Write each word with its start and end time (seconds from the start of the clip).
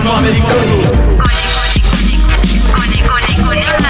ritmo 0.00 0.16
americano. 0.16 0.48
Cone, 0.50 1.40
cone, 1.54 1.80
cone. 1.82 2.14
Cone, 2.72 3.02
cone, 3.02 3.32
cone, 3.36 3.80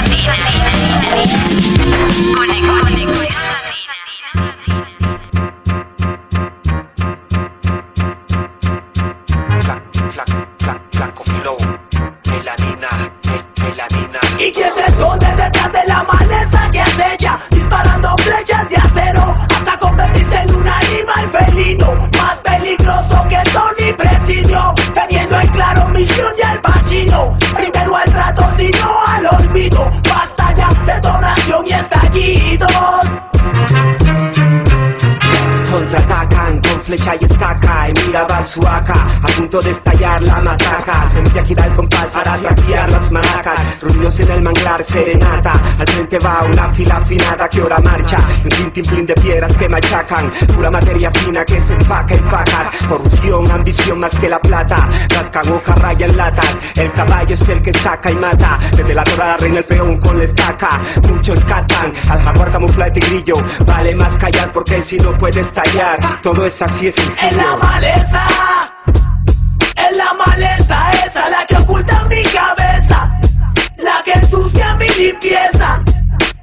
la 38.21 38.30
y 38.41 38.43
mira 38.43 38.45
su 38.45 38.67
AK 38.67 38.91
A 38.91 39.27
punto 39.37 39.61
de 39.61 39.71
estallar 39.71 40.23
la 40.23 40.41
matraca. 40.41 41.09
Se 41.09 41.21
mete 41.21 41.41
a 41.41 41.45
girar 41.45 41.69
el 41.69 41.75
compás 41.75 42.15
para 42.15 42.37
traquear 42.39 42.91
las 42.91 43.13
maracas 43.13 43.81
Rubios 43.83 44.19
en 44.21 44.31
el 44.31 44.43
manglar 44.43 44.83
serenata. 44.83 45.53
Al 45.79 45.87
frente 45.87 46.19
va 46.19 46.45
una 46.45 46.69
fila 46.71 46.97
afinada 46.97 47.49
que 47.49 47.61
ahora 47.61 47.79
marcha. 47.81 48.17
Un 48.45 48.51
tintimplín 48.51 49.07
de 49.07 49.15
piedras 49.15 49.55
que 49.57 49.69
machacan. 49.69 50.31
Pura 50.55 50.71
materia 50.71 51.11
fina 51.11 51.45
que 51.45 51.59
se 51.59 51.75
empaca 51.75 52.15
en 52.15 52.25
pacas. 52.25 52.87
Corrupción, 52.89 53.51
ambición 53.51 53.99
más 54.01 54.19
que 54.19 54.29
la 54.29 54.41
plata. 54.41 54.89
Rascan 55.11 55.53
hoja, 55.53 55.75
rayan 55.75 56.17
latas. 56.17 56.59
El 56.77 56.93
caballo 56.93 57.35
es 57.35 57.49
el 57.49 57.61
que 57.61 57.73
saca 57.73 58.11
y 58.11 58.17
mata. 58.17 58.59
Desde 58.77 58.95
la 58.95 59.05
dorada 59.05 59.37
reina 59.37 59.59
el 59.59 59.65
peón 59.65 59.99
con 59.99 60.19
la 60.19 60.25
estaca. 60.25 60.81
Muchos 61.09 61.45
catan 61.45 61.93
al 62.09 62.23
jaguar 62.23 62.51
camufla 62.51 62.91
de 62.91 63.01
grillo 63.01 63.35
Vale 63.67 63.95
más 63.95 64.17
callar 64.17 64.53
porque 64.53 64.81
si 64.81 64.97
no 64.97 65.17
puede 65.17 65.41
estallar. 65.41 66.21
Todo 66.23 66.47
es 66.47 66.63
así, 66.63 66.87
es 66.87 66.99
En 66.99 67.37
la 67.37 67.51
sencillo 67.51 68.30
En 69.77 69.97
la 69.97 70.13
maleza 70.15 70.91
esa 71.07 71.29
La 71.31 71.45
que 71.47 71.57
oculta 71.57 72.05
mi 72.05 72.23
cabeza 72.25 73.11
La 73.79 74.03
que 74.05 74.13
ensucia 74.13 74.75
mi 74.77 74.89
limpieza 74.89 75.83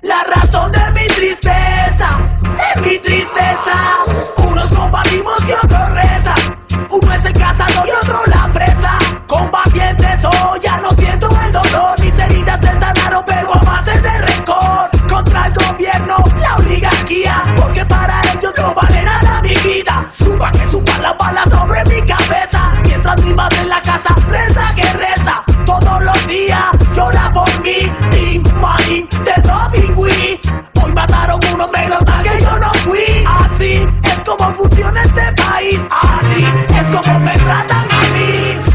La 0.02 0.24
razón 0.36 0.72
de 0.72 0.92
mi 0.92 1.08
tristeza 1.08 2.18
De 2.42 2.82
mi 2.82 2.98
tristeza. 3.00 3.76
Unos 4.38 4.72
combatimos 4.74 5.38
y 5.48 5.52
otros 5.54 5.90
reza 5.92 6.36
Uno 6.90 7.14
es 7.14 7.26
el 7.26 7.34
cazador 7.34 7.86
y 7.88 7.92
otro 7.92 8.20
la 8.28 8.52
presa. 8.54 8.98
Combatientes 9.28 10.26
hoy 10.26 10.60
ya 10.62 10.78
no 10.78 10.92
siento 10.92 11.30
el 11.46 11.52
dolor 11.52 12.00
Mis 12.02 12.14
heridas 12.18 12.60
se 12.62 12.80
sanaron 12.80 13.24
pero 13.26 13.54
a 13.54 13.60
base 13.60 14.00
de 14.02 14.18
rencor 14.20 14.90
Contra 15.10 15.48
el 15.48 15.54
gobierno, 15.54 16.24
la 16.40 16.56
oligarquía 16.58 17.44
Porque 17.56 17.86
para 17.86 18.22
ellos 18.34 18.54
no 18.58 18.74
vale 18.74 19.04
nada 19.04 19.42
mi 19.42 19.54
vida. 19.64 20.06
Suba 20.10 20.52
que 20.52 20.68
suba 20.68 20.77
la 21.08 21.14
bala 21.14 21.44
sobre 21.44 21.84
mi 21.86 22.06
cabeza. 22.06 22.74
Mientras 22.86 23.22
mi 23.24 23.34
madre 23.34 23.62
en 23.62 23.70
la 23.70 23.82
casa 23.82 24.14
reza 24.30 24.76
que 24.76 24.94
reza 24.94 25.44
Todos 25.66 26.02
los 26.04 26.28
días 26.28 26.66
llora 26.96 27.32
por 27.34 27.50
mí. 27.62 27.92
Team 28.12 28.44
Marine 28.62 29.08
de 29.26 29.42
Dopingüí 29.42 30.40
Hoy 30.82 30.92
mataron 30.92 31.40
uno 31.54 31.68
menos 31.70 32.00
que 32.24 32.42
yo 32.42 32.58
no 32.60 32.72
fui. 32.86 33.26
Así 33.26 33.88
es 34.04 34.24
como 34.24 34.54
funciona 34.56 35.02
este 35.02 35.32
país. 35.44 35.82
Así 35.90 36.46
es 36.80 36.88
como 36.96 37.20
me 37.20 37.38
tratan 37.38 37.97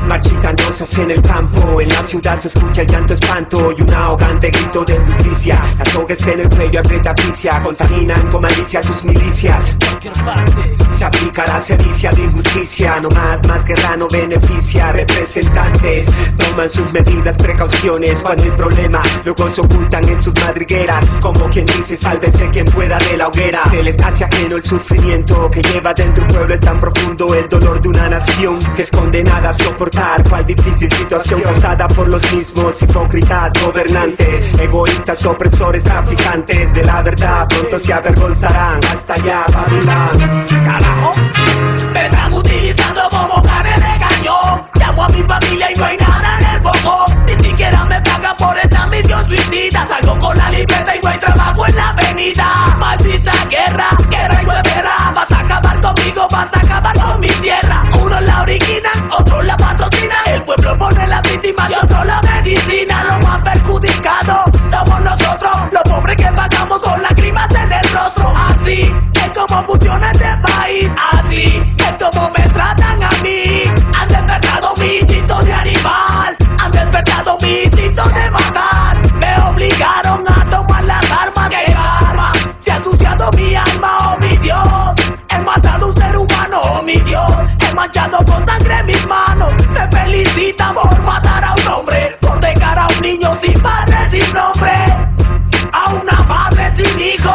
Marchitan 0.08 0.56
rosas 0.58 0.98
en 0.98 1.10
el 1.12 1.22
campo, 1.22 1.80
en 1.80 1.88
la 1.88 2.02
ciudad 2.02 2.38
se 2.38 2.48
escucha 2.48 2.82
el 2.82 2.88
llanto 2.88 3.14
espanto 3.14 3.72
y 3.76 3.82
un 3.82 3.94
ahogante 3.94 4.50
grito 4.50 4.84
de 4.84 4.98
justicia. 4.98 5.60
La 5.78 5.84
soga 5.84 6.14
en 6.26 6.40
el 6.40 6.48
cuello, 6.50 6.80
aprieta 6.80 7.12
aficia, 7.12 7.60
contaminan 7.60 8.28
con 8.28 8.42
malicia 8.42 8.82
sus 8.82 9.04
milicias. 9.04 9.76
Se 10.90 11.04
aplica 11.04 11.46
la 11.46 11.58
sevicia 11.58 12.10
de 12.10 12.24
injusticia, 12.24 12.98
no 13.00 13.08
más, 13.10 13.46
más 13.46 13.64
guerra 13.64 13.96
no 13.96 14.08
beneficia. 14.08 14.92
Representantes 14.92 16.06
toman 16.36 16.68
sus 16.68 16.92
medidas, 16.92 17.38
precauciones 17.38 18.22
cuando 18.22 18.42
hay 18.42 18.50
problema, 18.50 19.00
luego 19.24 19.48
se 19.48 19.60
ocultan 19.60 20.06
en 20.08 20.20
sus 20.20 20.34
madrigueras. 20.40 21.18
Como 21.22 21.48
quien 21.48 21.64
dice, 21.66 21.96
sálvese 21.96 22.50
quien 22.50 22.66
pueda 22.66 22.98
de 22.98 23.16
la 23.16 23.28
hoguera. 23.28 23.62
Se 23.70 23.82
les 23.82 23.98
hace 24.00 24.24
ajeno 24.24 24.56
el 24.56 24.64
sufrimiento 24.64 25.48
que 25.50 25.62
lleva 25.62 25.94
dentro 25.94 26.24
un 26.24 26.28
pueblo 26.28 26.58
tan 26.58 26.78
profundo 26.78 27.34
el 27.34 27.48
dolor 27.48 27.80
de 27.80 27.88
una 27.88 28.08
nación 28.08 28.58
que 28.74 28.82
es 28.82 28.90
condenada 28.90 29.48
a 29.50 29.52
soportar 29.52 30.01
cual 30.28 30.44
difícil 30.44 30.90
situación 30.92 31.40
causada 31.42 31.86
por 31.88 32.08
los 32.08 32.32
mismos 32.32 32.82
hipócritas 32.82 33.52
gobernantes, 33.64 34.54
egoístas, 34.58 35.24
opresores, 35.26 35.84
traficantes 35.84 36.72
de 36.74 36.84
la 36.84 37.02
verdad. 37.02 37.46
Pronto 37.48 37.78
se 37.78 37.92
avergonzarán 37.92 38.80
hasta 38.90 39.14
allá, 39.14 39.44
Babilán. 39.52 40.44
Carajo, 40.64 41.12
me 41.92 42.06
están 42.06 42.32
utilizando 42.32 43.02
como 43.10 43.42
carne 43.42 43.74
de 43.76 44.06
cañón. 44.06 44.62
Llamo 44.74 45.04
a 45.04 45.08
mi 45.08 45.22
familia 45.22 45.68
y 45.72 45.78
no 45.78 45.84
hay 45.84 45.96
nada 45.96 46.38
en 46.40 46.56
el 46.56 46.60
boco. 46.60 47.04
Ni 47.26 47.44
siquiera 47.44 47.84
me 47.84 48.00
pagan 48.00 48.36
por 48.36 48.58
esta 48.58 48.86
misión 48.88 49.26
suicida. 49.26 49.86
Salgo 49.86 50.18
con 50.18 50.36
la 50.36 50.50
libreta 50.50 50.96
y 50.96 51.00
no 51.00 51.08
hay 51.08 51.18
trabajo 51.18 51.66
en 51.66 51.76
la 51.76 51.90
avenida. 51.90 52.71
Conmigo, 55.94 56.26
vas 56.30 56.48
a 56.54 56.60
acabar 56.60 56.98
con 56.98 57.20
mi 57.20 57.28
tierra. 57.28 57.84
Uno 58.00 58.20
la 58.20 58.42
origina, 58.42 58.90
otro 59.18 59.42
la 59.42 59.56
patrocina. 59.56 60.14
El 60.26 60.42
pueblo 60.42 60.78
pone 60.78 61.06
la 61.06 61.20
víctima 61.22 61.68
y 61.70 61.74
otro 61.74 62.04
la 62.04 62.20
medicina. 62.22 63.04
Los 63.04 63.28
más 63.28 63.42
perjudicados 63.42 64.44
somos 64.70 65.00
nosotros, 65.00 65.52
los 65.70 65.82
pobres 65.82 66.16
que 66.16 66.30
pagamos 66.32 66.82
con 66.82 67.02
lágrimas 67.02 67.48
en 67.54 67.72
el 67.72 67.92
rostro. 67.92 68.32
Así 68.36 68.94
es 69.14 69.30
como 69.38 69.64
funciona 69.66 70.10
este 70.12 70.36
país. 70.42 70.90
Así 71.12 71.74
es 71.78 72.04
como 72.04 72.30
me 72.30 72.48
tratan 72.50 73.02
a 73.02 73.10
mí. 73.22 73.64
Han 73.98 74.08
despertado 74.08 74.74
mi 74.78 74.96
instinto 74.96 75.42
de 75.42 75.52
animal. 75.52 76.36
Han 76.58 76.72
despertado 76.72 77.36
mi 77.40 77.62
instinto 77.62 78.02
de 78.08 78.30
matar. 78.30 78.71
Niño 93.12 93.36
sin 93.40 93.52
padre, 93.60 93.96
sin 94.10 94.32
nombre. 94.32 94.72
A 95.72 95.92
una 95.94 96.18
madre 96.24 96.72
sin 96.76 97.00
hijo. 97.00 97.30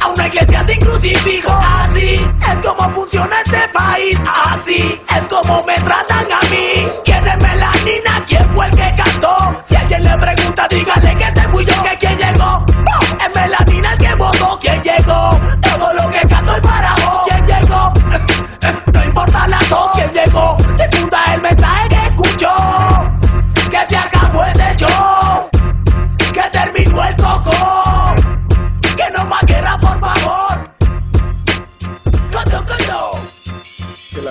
A 0.00 0.08
una 0.14 0.26
iglesia 0.26 0.64
sin 0.66 0.80
crucifijo. 0.80 1.52
Así 1.52 2.20
es 2.40 2.66
como 2.66 2.90
funciona 2.90 3.36
este 3.44 3.68
país. 3.72 4.18
Así 4.50 5.00
es 5.16 5.26
como 5.26 5.62
me 5.64 5.74
tratan 5.74 6.26
a 6.32 6.40
mí. 6.50 6.88
¿Quién 7.04 7.26
es 7.26 7.36
Melanina? 7.38 8.24
¿Quién 8.26 8.48
fue 8.54 8.66
el 8.66 8.72
que 8.72 8.94
cantó? 9.02 9.36
Si 9.64 9.76
alguien 9.76 10.04
le 10.04 10.16
pregunta, 10.16 10.66
dígale 10.70 11.16
que 11.16 11.27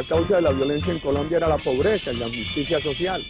causa 0.08 0.38
de 0.38 0.42
la 0.42 0.52
violencia 0.52 0.94
en 0.94 1.00
Colombia 1.00 1.38
era 1.38 1.50
la 1.50 1.58
pobreza 1.58 2.12
y 2.12 2.18
la 2.18 2.28
injusticia 2.28 2.82
social. 2.82 3.24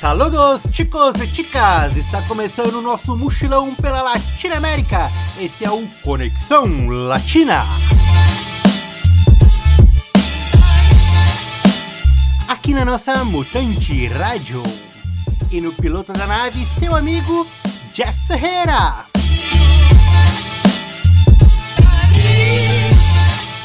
Saludos, 0.00 0.62
chicos 0.70 1.20
e 1.20 1.26
chicas! 1.26 1.96
Está 1.96 2.22
começando 2.22 2.74
o 2.74 2.82
nosso 2.82 3.16
mochilão 3.16 3.74
pela 3.74 4.02
Latina 4.02 4.56
América. 4.56 5.10
Esse 5.40 5.64
é 5.64 5.70
o 5.70 5.88
Conexão 6.02 6.86
Latina. 6.86 7.64
Aqui 12.48 12.74
na 12.74 12.84
nossa 12.84 13.24
Mutante 13.24 14.06
Rádio. 14.06 14.62
E 15.50 15.60
no 15.60 15.72
piloto 15.72 16.12
da 16.12 16.26
nave, 16.26 16.66
seu 16.78 16.94
amigo 16.94 17.46
Jeff 17.92 18.26
Ferreira. 18.26 19.06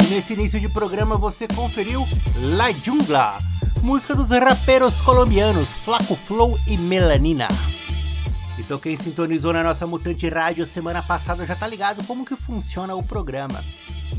nesse 0.10 0.34
início 0.34 0.60
de 0.60 0.68
programa 0.68 1.18
você 1.18 1.48
conferiu 1.48 2.06
La 2.36 2.72
Jungla, 2.72 3.38
música 3.82 4.14
dos 4.14 4.30
raperos 4.30 5.00
colombianos 5.02 5.70
Flaco 5.70 6.16
Flow 6.16 6.60
e 6.68 6.78
Melanina. 6.78 7.48
Então 8.58 8.78
quem 8.78 8.98
sintonizou 8.98 9.54
na 9.54 9.64
nossa 9.64 9.88
Mutante 9.88 10.28
Rádio 10.28 10.68
semana 10.68 11.02
passada 11.02 11.46
já 11.46 11.56
tá 11.56 11.66
ligado 11.66 12.04
como 12.06 12.26
que 12.26 12.36
funciona 12.36 12.96
o 12.96 13.02
programa. 13.02 13.64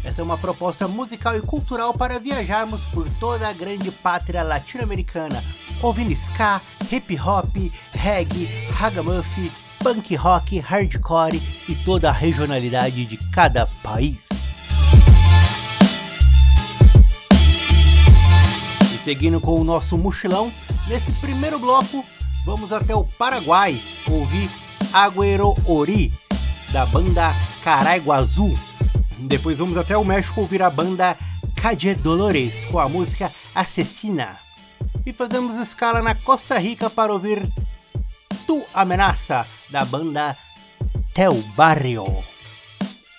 Essa 0.02 0.20
é 0.20 0.24
uma 0.24 0.38
proposta 0.38 0.88
musical 0.88 1.36
e 1.36 1.40
cultural 1.40 1.92
para 1.92 2.18
viajarmos 2.18 2.84
por 2.86 3.08
toda 3.18 3.48
a 3.48 3.52
grande 3.52 3.90
pátria 3.90 4.42
latino-americana, 4.42 5.44
ouvindo 5.82 6.12
ska, 6.12 6.60
hip 6.90 7.18
hop, 7.20 7.54
reggae, 7.92 8.46
ragamuffin, 8.72 9.50
punk 9.82 10.14
rock, 10.16 10.58
hardcore 10.58 11.42
e 11.68 11.74
toda 11.74 12.08
a 12.08 12.12
regionalidade 12.12 13.04
de 13.04 13.16
cada 13.30 13.66
país. 13.82 14.28
E 18.94 18.98
seguindo 19.04 19.40
com 19.40 19.60
o 19.60 19.64
nosso 19.64 19.98
mochilão, 19.98 20.52
nesse 20.86 21.12
primeiro 21.12 21.58
bloco 21.58 22.04
vamos 22.44 22.72
até 22.72 22.94
o 22.94 23.04
Paraguai 23.04 23.80
ouvir 24.08 24.48
Agüero 24.92 25.54
Ori, 25.66 26.12
da 26.72 26.86
banda 26.86 27.34
Caraiguazú. 27.62 28.54
Depois 29.22 29.58
vamos 29.58 29.76
até 29.76 29.96
o 29.96 30.04
México 30.04 30.40
ouvir 30.40 30.62
a 30.62 30.70
banda 30.70 31.16
Calle 31.60 31.94
Dolores 31.94 32.64
com 32.64 32.78
a 32.78 32.88
música 32.88 33.30
Assassina. 33.54 34.38
E 35.04 35.12
fazemos 35.12 35.56
escala 35.56 36.00
na 36.00 36.14
Costa 36.14 36.58
Rica 36.58 36.88
para 36.88 37.12
ouvir 37.12 37.48
Tu 38.46 38.64
Amenaça, 38.72 39.44
da 39.70 39.84
banda 39.84 40.36
Tel 41.14 41.34
Barrio. 41.54 42.06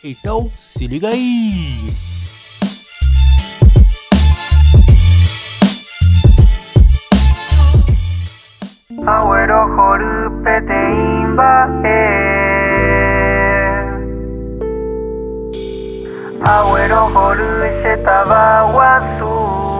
Então 0.03 0.51
se 0.55 0.87
liga 0.87 1.09
aí! 1.09 1.87
Agüero 9.05 9.67
jorupe 9.75 10.61
te 10.67 12.30
Agüero 16.43 17.07
Jorge 17.13 17.97
Tabaguazú. 17.97 19.70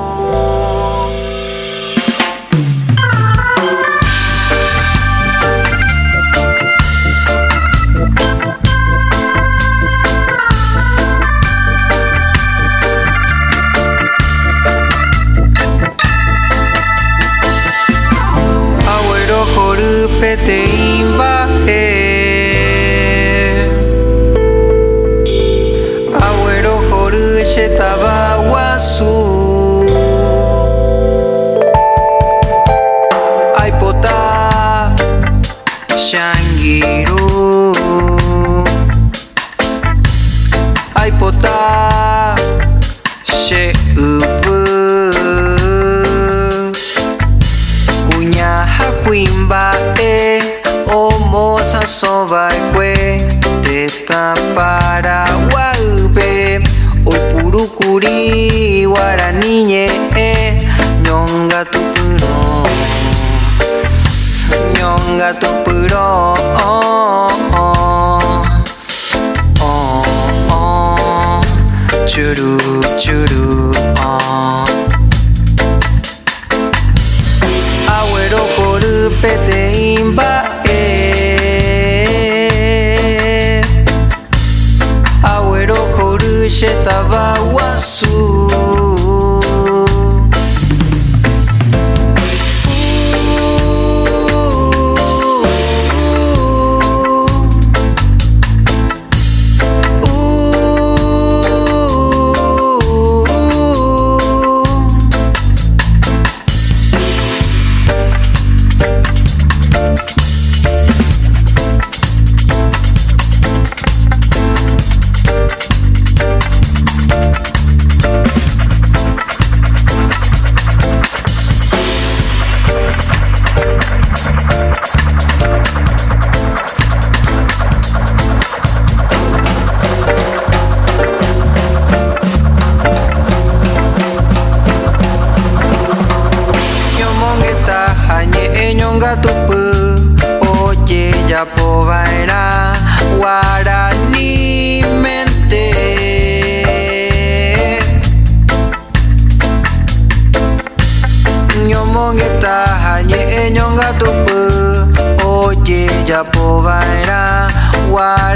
vaina. 156.62 157.50
Why 157.92 158.31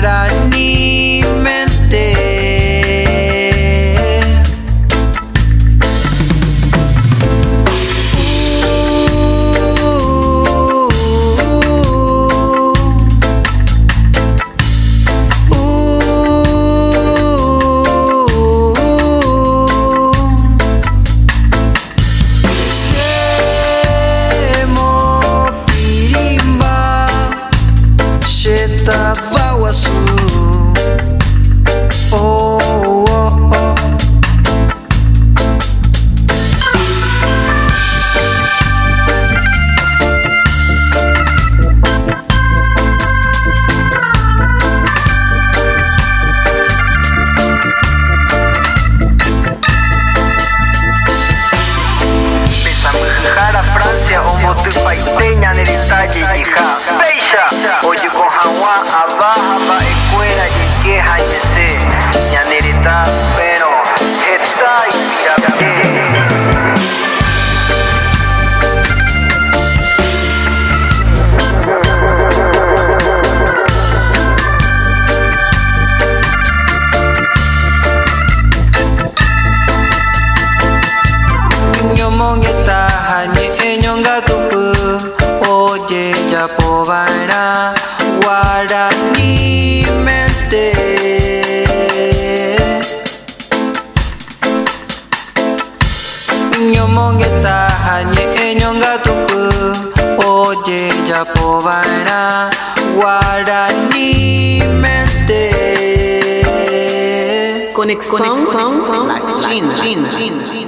Conexão, 107.85 108.17
Conexão, 108.17 109.05
Latina. 109.05 109.67
Latina. 109.67 110.64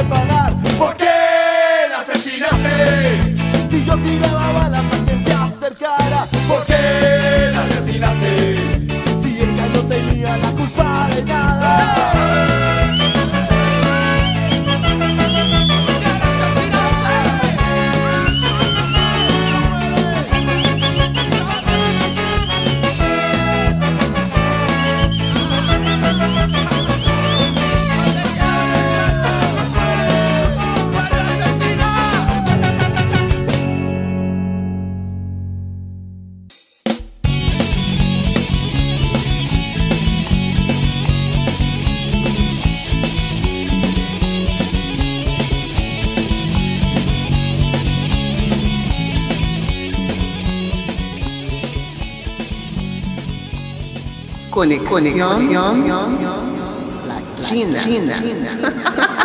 que 0.00 0.70
¿Por 0.78 0.96
qué 0.96 1.04
la 1.90 2.00
asesinaste? 2.00 3.36
Si 3.70 3.84
yo 3.84 3.96
tiraba 3.98 4.52
balas 4.52 4.89
Conexión, 54.78 55.50
Conexión 55.50 56.18
Latina. 57.08 57.76
Latina. 57.76 58.06
Latina. 58.16 59.16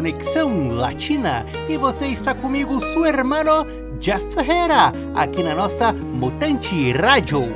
Conexão 0.00 0.70
Latina 0.70 1.44
e 1.68 1.76
você 1.76 2.06
está 2.06 2.34
comigo, 2.34 2.80
seu 2.80 3.04
hermano 3.04 3.66
Jeff 3.98 4.24
Ferreira, 4.32 4.94
aqui 5.14 5.42
na 5.42 5.54
nossa 5.54 5.92
Mutante 5.92 6.90
Rádio. 6.92 7.54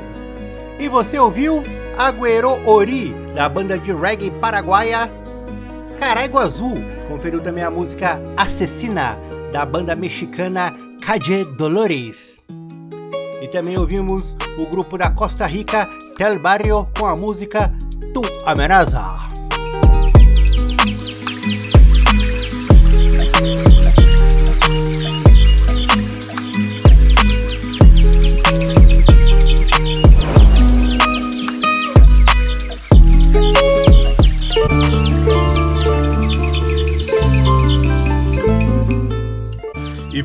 E 0.79 0.87
você 0.87 1.19
ouviu 1.19 1.63
Agüero 1.97 2.51
Ori, 2.69 3.15
da 3.35 3.49
banda 3.49 3.79
de 3.79 3.95
reggae 3.95 4.31
paraguaia 4.31 5.11
Caraigo 5.99 6.39
Azul. 6.39 6.75
Conferiu 7.09 7.41
também 7.41 7.65
a 7.65 7.71
música 7.71 8.21
Assassina, 8.37 9.19
da 9.51 9.65
banda 9.65 9.97
mexicana 9.97 10.77
Calle 11.01 11.47
Dolores. 11.47 12.39
E 13.41 13.49
também 13.49 13.79
ouvimos 13.79 14.37
o 14.59 14.67
grupo 14.67 14.99
da 14.99 15.11
Costa 15.11 15.47
Rica 15.47 15.89
Tel 16.19 16.39
Barrio 16.39 16.87
com 16.99 17.07
a 17.07 17.17
música 17.17 17.73
Tu 18.13 18.21
Amenaza. 18.45 19.14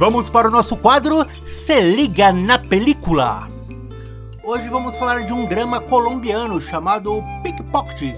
Vamos 0.10 0.28
para 0.28 0.48
o 0.48 0.52
nosso 0.52 0.76
quadro 0.76 1.24
Se 1.46 1.80
Liga 1.82 2.34
na 2.34 2.58
Película. 2.58 3.48
Hoje 4.44 4.68
vamos 4.68 4.96
falar 4.98 5.24
de 5.24 5.32
um 5.32 5.46
drama 5.46 5.80
colombiano 5.80 6.60
chamado 6.60 7.24
Pickpockets, 7.44 8.18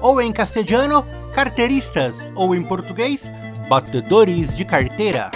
ou 0.00 0.18
em 0.22 0.32
castelhano, 0.32 1.04
carteiristas, 1.34 2.26
ou 2.34 2.54
em 2.54 2.62
português, 2.62 3.30
batedores 3.68 4.56
de 4.56 4.64
carteira. 4.64 5.30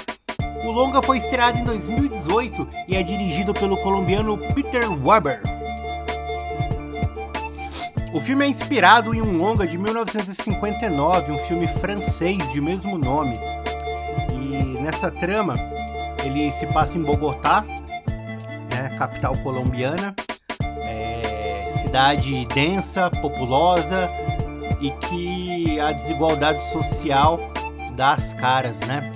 O 0.65 0.71
longa 0.71 1.03
foi 1.03 1.19
estreado 1.19 1.59
em 1.59 1.65
2018 1.65 2.67
e 2.89 2.97
é 2.97 3.03
dirigido 3.03 3.53
pelo 3.53 3.77
colombiano 3.77 4.39
Peter 4.55 4.91
Weber. 4.91 5.43
O 8.15 8.21
filme 8.23 8.47
é 8.47 8.49
inspirado 8.49 9.15
em 9.15 9.21
um 9.21 9.37
longa 9.37 9.67
de 9.67 9.77
1959, 9.77 11.31
um 11.31 11.39
filme 11.41 11.69
francês 11.69 12.51
de 12.55 12.61
mesmo 12.63 12.97
nome. 12.97 13.39
E 14.33 14.83
nessa 14.83 15.11
trama, 15.11 15.74
ele 16.27 16.51
se 16.53 16.67
passa 16.67 16.97
em 16.97 17.03
Bogotá, 17.03 17.65
né, 18.71 18.97
capital 18.99 19.37
colombiana, 19.39 20.15
é, 20.83 21.73
cidade 21.83 22.47
densa, 22.47 23.11
populosa 23.11 24.07
e 24.81 24.91
que 24.91 25.81
a 25.81 25.93
desigualdade 25.93 26.63
social 26.71 27.39
dá 27.95 28.13
as 28.13 28.35
caras, 28.35 28.81
né? 28.81 29.11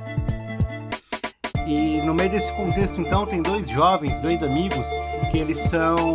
E 1.66 2.00
no 2.00 2.14
meio 2.14 2.30
desse 2.30 2.50
contexto, 2.52 2.98
então, 2.98 3.26
tem 3.26 3.42
dois 3.42 3.68
jovens, 3.68 4.22
dois 4.22 4.42
amigos, 4.42 4.86
que 5.30 5.36
eles 5.36 5.58
são 5.64 6.06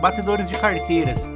batedores 0.00 0.48
de 0.48 0.56
carteiras. 0.56 1.30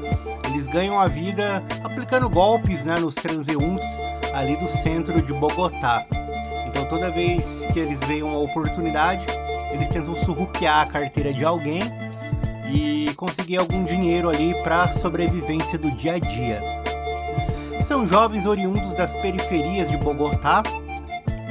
Eles 0.51 0.67
ganham 0.67 0.99
a 0.99 1.07
vida 1.07 1.63
aplicando 1.85 2.29
golpes 2.29 2.85
né, 2.85 2.99
nos 2.99 3.15
transeuntes 3.15 3.89
ali 4.35 4.57
do 4.57 4.69
centro 4.69 5.23
de 5.23 5.33
Bogotá. 5.33 6.05
Toda 6.93 7.11
vez 7.11 7.43
que 7.73 7.79
eles 7.79 7.99
veem 8.01 8.23
uma 8.23 8.37
oportunidade, 8.37 9.25
eles 9.71 9.89
tentam 9.89 10.15
surrupiar 10.15 10.83
a 10.83 10.87
carteira 10.87 11.33
de 11.33 11.43
alguém 11.43 11.81
e 12.71 13.15
conseguir 13.15 13.57
algum 13.57 13.83
dinheiro 13.83 14.29
ali 14.29 14.55
para 14.63 14.93
sobrevivência 14.93 15.79
do 15.79 15.91
dia 15.91 16.17
a 16.17 16.19
dia. 16.19 16.61
São 17.81 18.07
jovens 18.07 18.45
oriundos 18.45 18.95
das 18.95 19.15
periferias 19.15 19.91
de 19.91 19.97
Bogotá, 19.97 20.63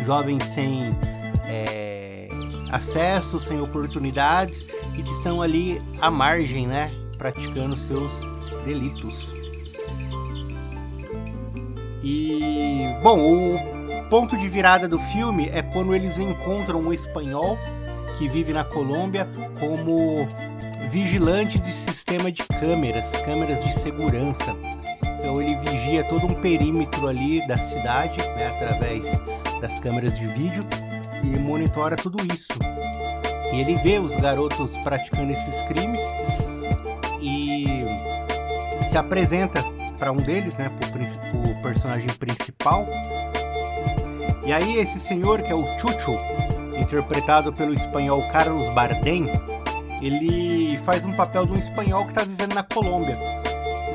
jovens 0.05 0.43
sem 0.43 0.95
é, 1.47 2.29
acesso, 2.71 3.39
sem 3.39 3.59
oportunidades 3.59 4.63
e 4.95 5.01
que 5.01 5.11
estão 5.11 5.41
ali 5.41 5.81
à 5.99 6.11
margem, 6.11 6.67
né, 6.67 6.91
praticando 7.17 7.75
seus 7.75 8.27
delitos. 8.63 9.33
E 12.03 12.85
bom, 13.01 13.19
o 13.19 13.70
ponto 14.11 14.35
de 14.35 14.49
virada 14.49 14.89
do 14.89 14.99
filme 14.99 15.47
é 15.53 15.61
quando 15.61 15.95
eles 15.95 16.17
encontram 16.19 16.81
um 16.81 16.91
espanhol 16.91 17.57
que 18.17 18.27
vive 18.27 18.51
na 18.51 18.61
Colômbia 18.61 19.25
como 19.57 20.27
vigilante 20.89 21.57
de 21.57 21.71
sistema 21.71 22.29
de 22.29 22.43
câmeras, 22.43 23.09
câmeras 23.23 23.63
de 23.63 23.71
segurança. 23.71 24.53
Então 25.17 25.41
ele 25.41 25.55
vigia 25.55 26.03
todo 26.03 26.25
um 26.25 26.41
perímetro 26.41 27.07
ali 27.07 27.47
da 27.47 27.55
cidade, 27.55 28.17
né, 28.35 28.49
através 28.49 29.17
das 29.61 29.79
câmeras 29.79 30.19
de 30.19 30.27
vídeo 30.27 30.67
e 31.23 31.39
monitora 31.39 31.95
tudo 31.95 32.17
isso. 32.33 32.51
E 33.53 33.61
ele 33.61 33.75
vê 33.77 33.97
os 33.97 34.13
garotos 34.17 34.75
praticando 34.83 35.31
esses 35.31 35.61
crimes 35.69 36.01
e 37.21 37.85
se 38.83 38.97
apresenta 38.97 39.63
para 39.97 40.11
um 40.11 40.17
deles, 40.17 40.57
né, 40.57 40.69
o 41.33 41.61
personagem 41.61 42.09
principal. 42.09 42.85
E 44.43 44.51
aí 44.51 44.77
esse 44.77 44.99
senhor 44.99 45.41
que 45.41 45.51
é 45.51 45.55
o 45.55 45.65
Chucho, 45.77 46.17
interpretado 46.77 47.53
pelo 47.53 47.73
espanhol 47.73 48.23
Carlos 48.31 48.73
Bardem, 48.73 49.31
ele 50.01 50.79
faz 50.79 51.05
um 51.05 51.13
papel 51.13 51.45
de 51.45 51.53
um 51.53 51.57
espanhol 51.57 52.03
que 52.05 52.11
está 52.11 52.23
vivendo 52.23 52.53
na 52.55 52.63
Colômbia. 52.63 53.15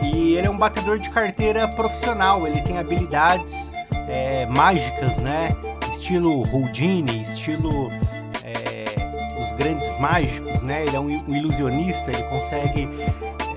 E 0.03 0.35
ele 0.35 0.47
é 0.47 0.51
um 0.51 0.57
batedor 0.57 0.99
de 0.99 1.11
carteira 1.11 1.67
profissional, 1.69 2.47
ele 2.47 2.61
tem 2.63 2.79
habilidades 2.79 3.55
é, 4.09 4.47
mágicas, 4.47 5.17
né? 5.19 5.49
Estilo 5.93 6.43
Houdini, 6.53 7.23
estilo 7.23 7.91
é, 8.45 9.43
os 9.43 9.53
grandes 9.53 9.91
mágicos, 9.99 10.63
né? 10.63 10.85
Ele 10.85 10.95
é 10.95 11.01
um, 11.01 11.09
um 11.27 11.35
ilusionista, 11.35 12.11
ele 12.13 12.23
consegue 12.25 12.89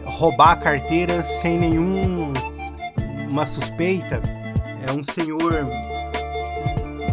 roubar 0.06 0.56
carteiras 0.60 1.26
sem 1.42 1.60
nenhum 1.60 2.34
uma 3.32 3.46
suspeita. 3.46 4.22
É 4.88 4.92
um 4.92 5.04
senhor 5.04 5.68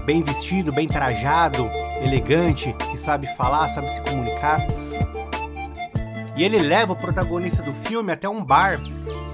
bem 0.07 0.23
vestido, 0.23 0.73
bem 0.73 0.87
trajado, 0.87 1.69
elegante, 2.01 2.73
que 2.91 2.97
sabe 2.97 3.27
falar, 3.37 3.69
sabe 3.71 3.91
se 3.91 4.01
comunicar. 4.03 4.65
E 6.37 6.45
ele 6.45 6.59
leva 6.61 6.93
o 6.93 6.97
protagonista 6.97 7.63
do 7.63 7.73
filme 7.73 8.13
até 8.13 8.29
um 8.29 8.43
bar 8.43 8.81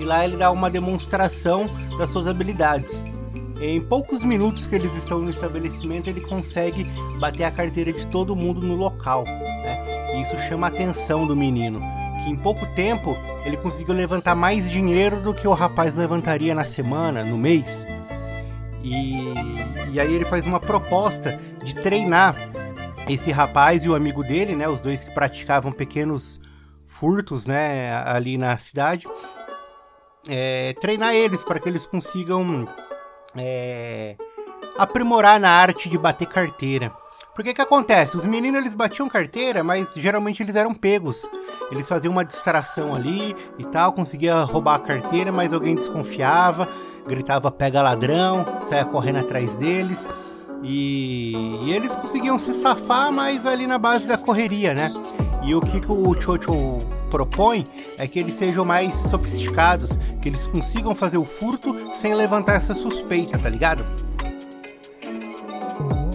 e 0.00 0.04
lá 0.04 0.24
ele 0.24 0.36
dá 0.36 0.50
uma 0.50 0.70
demonstração 0.70 1.68
das 1.98 2.10
suas 2.10 2.26
habilidades. 2.26 2.92
Em 3.60 3.80
poucos 3.80 4.24
minutos 4.24 4.66
que 4.66 4.74
eles 4.74 4.96
estão 4.96 5.20
no 5.20 5.30
estabelecimento, 5.30 6.08
ele 6.08 6.20
consegue 6.20 6.84
bater 7.20 7.44
a 7.44 7.50
carteira 7.50 7.92
de 7.92 8.06
todo 8.06 8.34
mundo 8.34 8.66
no 8.66 8.74
local. 8.74 9.24
Né? 9.24 10.16
E 10.16 10.22
isso 10.22 10.36
chama 10.48 10.66
a 10.66 10.70
atenção 10.70 11.26
do 11.26 11.36
menino. 11.36 11.80
Que 12.24 12.30
em 12.30 12.36
pouco 12.36 12.66
tempo 12.74 13.16
ele 13.44 13.56
conseguiu 13.56 13.94
levantar 13.94 14.34
mais 14.34 14.70
dinheiro 14.70 15.20
do 15.20 15.34
que 15.34 15.46
o 15.46 15.52
rapaz 15.52 15.94
levantaria 15.94 16.54
na 16.54 16.64
semana, 16.64 17.22
no 17.22 17.36
mês. 17.36 17.86
E, 18.82 19.32
e 19.92 20.00
aí 20.00 20.12
ele 20.12 20.24
faz 20.24 20.44
uma 20.44 20.58
proposta 20.58 21.38
de 21.62 21.74
treinar 21.74 22.34
esse 23.08 23.30
rapaz 23.30 23.84
e 23.84 23.88
o 23.88 23.94
amigo 23.94 24.22
dele, 24.22 24.54
né, 24.54 24.68
os 24.68 24.80
dois 24.80 25.04
que 25.04 25.10
praticavam 25.12 25.72
pequenos 25.72 26.40
furtos, 26.86 27.46
né, 27.46 27.94
ali 28.04 28.36
na 28.36 28.56
cidade, 28.56 29.08
é, 30.28 30.74
treinar 30.80 31.14
eles 31.14 31.42
para 31.42 31.58
que 31.58 31.68
eles 31.68 31.86
consigam 31.86 32.66
é, 33.36 34.16
aprimorar 34.78 35.40
na 35.40 35.50
arte 35.50 35.88
de 35.88 35.98
bater 35.98 36.28
carteira. 36.28 36.92
Porque 37.34 37.54
que 37.54 37.62
acontece? 37.62 38.16
Os 38.16 38.26
meninos 38.26 38.60
eles 38.60 38.74
batiam 38.74 39.08
carteira, 39.08 39.64
mas 39.64 39.94
geralmente 39.94 40.42
eles 40.42 40.54
eram 40.54 40.74
pegos. 40.74 41.26
Eles 41.70 41.88
faziam 41.88 42.12
uma 42.12 42.24
distração 42.24 42.94
ali 42.94 43.34
e 43.58 43.64
tal, 43.64 43.92
conseguia 43.92 44.42
roubar 44.42 44.74
a 44.74 44.80
carteira, 44.80 45.32
mas 45.32 45.52
alguém 45.52 45.74
desconfiava, 45.74 46.68
gritava 47.06 47.50
pega 47.50 47.82
ladrão, 47.82 48.44
saia 48.68 48.84
correndo 48.84 49.18
atrás 49.18 49.54
deles. 49.56 50.06
E, 50.62 51.32
e, 51.66 51.72
eles 51.72 51.94
conseguiam 51.94 52.38
se 52.38 52.54
safar, 52.54 53.10
mas 53.12 53.44
ali 53.44 53.66
na 53.66 53.78
base 53.78 54.06
da 54.06 54.16
correria, 54.16 54.72
né? 54.72 54.92
E 55.42 55.54
o 55.54 55.60
que, 55.60 55.80
que 55.80 55.90
o 55.90 56.14
Chocho 56.20 56.78
propõe 57.10 57.64
é 57.98 58.06
que 58.06 58.20
eles 58.20 58.34
sejam 58.34 58.64
mais 58.64 58.94
sofisticados, 59.10 59.98
que 60.20 60.28
eles 60.28 60.46
consigam 60.46 60.94
fazer 60.94 61.18
o 61.18 61.24
furto 61.24 61.76
sem 61.94 62.14
levantar 62.14 62.54
essa 62.54 62.74
suspeita, 62.74 63.36
tá 63.38 63.48
ligado? 63.48 63.84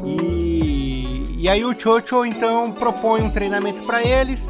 E, 0.06 1.23
e 1.38 1.50
aí 1.50 1.65
o 1.65 1.78
Chocho 1.78 2.26
então 2.26 2.71
propõe 2.71 3.21
um 3.21 3.30
treinamento 3.30 3.86
para 3.86 4.02
eles, 4.02 4.50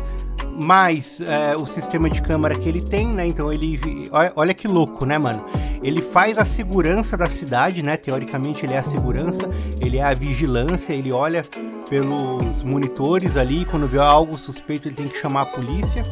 mais 0.64 1.22
é, 1.22 1.56
o 1.56 1.66
sistema 1.66 2.08
de 2.08 2.22
câmera 2.22 2.54
que 2.54 2.70
ele 2.70 2.82
tem, 2.82 3.08
né? 3.08 3.26
Então 3.26 3.52
ele. 3.52 4.10
Olha, 4.12 4.32
olha 4.36 4.54
que 4.54 4.68
louco, 4.68 5.06
né, 5.06 5.18
mano? 5.18 5.44
Ele 5.82 6.02
faz 6.02 6.38
a 6.40 6.46
segurança 6.46 7.16
da 7.16 7.28
cidade, 7.28 7.84
né? 7.84 7.98
Teoricamente 7.98 8.66
ele 8.66 8.74
é 8.74 8.80
a 8.80 8.84
segurança, 8.84 9.50
ele 9.82 9.98
é 9.98 10.04
a 10.04 10.14
vigilância, 10.14 10.94
ele 10.94 11.14
olha 11.14 11.44
pelos 11.90 12.64
monitores 12.66 13.38
ali, 13.38 13.64
quando 13.66 13.88
vê 13.88 14.00
algo 14.00 14.38
suspeito 14.38 14.88
ele 14.88 14.96
tem 14.96 15.08
que 15.08 15.18
chamar 15.18 15.42
a 15.42 15.46
polícia. 15.46 16.04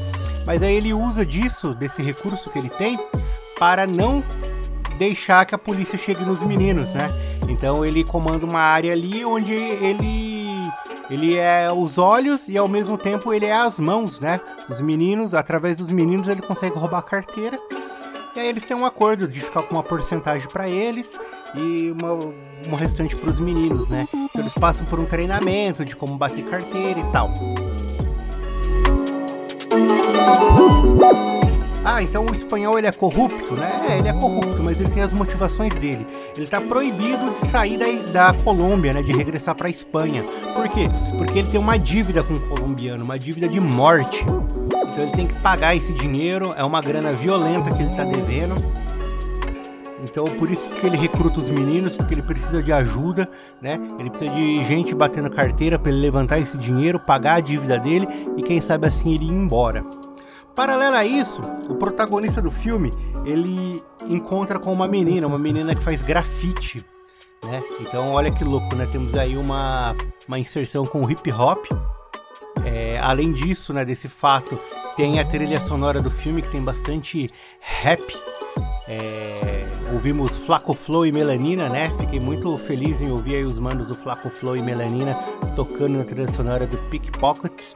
Mas 0.45 0.61
aí 0.61 0.75
ele 0.75 0.93
usa 0.93 1.25
disso, 1.25 1.73
desse 1.73 2.01
recurso 2.01 2.49
que 2.49 2.59
ele 2.59 2.69
tem, 2.69 2.99
para 3.57 3.87
não 3.87 4.23
deixar 4.97 5.45
que 5.45 5.55
a 5.55 5.57
polícia 5.57 5.97
chegue 5.97 6.23
nos 6.23 6.41
meninos, 6.41 6.93
né? 6.93 7.09
Então 7.49 7.85
ele 7.85 8.03
comanda 8.03 8.45
uma 8.45 8.61
área 8.61 8.93
ali 8.93 9.25
onde 9.25 9.53
ele 9.53 10.45
ele 11.09 11.35
é 11.35 11.71
os 11.71 11.99
olhos 11.99 12.47
e 12.47 12.57
ao 12.57 12.67
mesmo 12.67 12.97
tempo 12.97 13.31
ele 13.31 13.45
é 13.45 13.53
as 13.53 13.77
mãos, 13.77 14.19
né? 14.19 14.39
Os 14.67 14.81
meninos, 14.81 15.33
através 15.33 15.77
dos 15.77 15.91
meninos 15.91 16.27
ele 16.27 16.41
consegue 16.41 16.77
roubar 16.77 16.99
a 16.99 17.03
carteira. 17.03 17.59
E 18.35 18.39
aí 18.39 18.47
eles 18.49 18.65
têm 18.65 18.75
um 18.75 18.85
acordo 18.85 19.29
de 19.29 19.39
ficar 19.39 19.63
com 19.63 19.75
uma 19.75 19.83
porcentagem 19.83 20.49
para 20.49 20.67
eles 20.67 21.17
e 21.55 21.89
uma, 21.91 22.19
uma 22.67 22.77
restante 22.77 23.15
para 23.15 23.29
os 23.29 23.39
meninos, 23.39 23.87
né? 23.87 24.07
Então 24.13 24.41
eles 24.41 24.53
passam 24.53 24.85
por 24.85 24.99
um 24.99 25.05
treinamento 25.05 25.85
de 25.85 25.95
como 25.95 26.17
bater 26.17 26.43
carteira 26.43 26.99
e 26.99 27.11
tal. 27.13 27.31
Ah, 31.87 32.01
então 32.01 32.25
o 32.25 32.33
espanhol 32.33 32.79
ele 32.79 32.87
é 32.87 32.91
corrupto, 32.91 33.53
né? 33.53 33.71
É, 33.87 33.99
ele 33.99 34.07
é 34.07 34.13
corrupto, 34.13 34.59
mas 34.65 34.81
ele 34.81 34.89
tem 34.89 35.03
as 35.03 35.13
motivações 35.13 35.71
dele. 35.75 36.07
Ele 36.35 36.47
tá 36.47 36.59
proibido 36.59 37.29
de 37.29 37.47
sair 37.47 37.77
da, 37.77 38.31
da 38.31 38.33
Colômbia, 38.33 38.91
né? 38.91 39.03
De 39.03 39.13
regressar 39.13 39.53
pra 39.53 39.69
Espanha. 39.69 40.23
Por 40.55 40.67
quê? 40.67 40.89
Porque 41.15 41.37
ele 41.37 41.47
tem 41.47 41.61
uma 41.61 41.77
dívida 41.77 42.23
com 42.23 42.33
o 42.33 42.39
colombiano, 42.39 43.03
uma 43.03 43.19
dívida 43.19 43.47
de 43.47 43.59
morte. 43.59 44.23
Então 44.23 45.03
ele 45.03 45.11
tem 45.11 45.27
que 45.27 45.35
pagar 45.35 45.75
esse 45.75 45.93
dinheiro, 45.93 46.55
é 46.57 46.65
uma 46.65 46.81
grana 46.81 47.13
violenta 47.13 47.71
que 47.71 47.83
ele 47.83 47.95
tá 47.95 48.03
devendo. 48.03 48.55
Então 50.01 50.25
por 50.25 50.49
isso 50.49 50.67
que 50.69 50.87
ele 50.87 50.97
recruta 50.97 51.39
os 51.39 51.49
meninos, 51.49 51.97
porque 51.97 52.15
ele 52.15 52.23
precisa 52.23 52.63
de 52.63 52.73
ajuda, 52.73 53.29
né? 53.61 53.79
Ele 53.99 54.09
precisa 54.09 54.31
de 54.31 54.63
gente 54.63 54.95
batendo 54.95 55.29
carteira 55.29 55.77
para 55.77 55.91
ele 55.91 56.01
levantar 56.01 56.39
esse 56.39 56.57
dinheiro, 56.57 56.99
pagar 56.99 57.35
a 57.35 57.39
dívida 57.39 57.77
dele 57.77 58.07
e 58.35 58.41
quem 58.41 58.59
sabe 58.59 58.87
assim 58.87 59.13
ele 59.13 59.25
ir 59.25 59.31
embora. 59.31 59.85
Paralelo 60.55 60.95
a 60.95 61.03
isso, 61.03 61.41
o 61.69 61.75
protagonista 61.75 62.41
do 62.41 62.49
filme, 62.49 62.89
ele 63.25 63.75
encontra 64.07 64.57
com 64.57 64.71
uma 64.71 64.87
menina, 64.87 65.27
uma 65.27 65.37
menina 65.37 65.75
que 65.75 65.81
faz 65.81 66.01
grafite, 66.01 66.85
né? 67.43 67.61
Então 67.81 68.13
olha 68.13 68.31
que 68.31 68.43
louco, 68.43 68.73
né? 68.75 68.87
Temos 68.89 69.15
aí 69.15 69.35
uma, 69.35 69.93
uma 70.27 70.39
inserção 70.39 70.85
com 70.85 71.09
hip 71.09 71.29
hop. 71.31 71.65
É, 72.63 72.97
além 72.99 73.33
disso, 73.33 73.73
né, 73.73 73.83
desse 73.83 74.07
fato, 74.07 74.57
tem 74.95 75.19
a 75.19 75.25
trilha 75.25 75.59
sonora 75.59 76.01
do 76.01 76.09
filme 76.09 76.41
que 76.41 76.49
tem 76.49 76.61
bastante 76.61 77.27
rap. 77.59 78.01
É, 78.87 79.67
ouvimos 79.93 80.37
Flaco 80.37 80.73
Flow 80.73 81.05
e 81.05 81.11
Melanina, 81.11 81.67
né? 81.67 81.91
Fiquei 81.99 82.19
muito 82.19 82.57
feliz 82.57 83.01
em 83.01 83.11
ouvir 83.11 83.35
aí 83.35 83.43
os 83.43 83.59
manos 83.59 83.87
do 83.87 83.95
Flaco 83.95 84.29
Flow 84.29 84.55
e 84.55 84.61
Melanina 84.61 85.15
tocando 85.55 85.97
na 85.97 86.03
trilha 86.05 86.31
sonora 86.31 86.65
do 86.65 86.77
Pickpockets. 86.89 87.75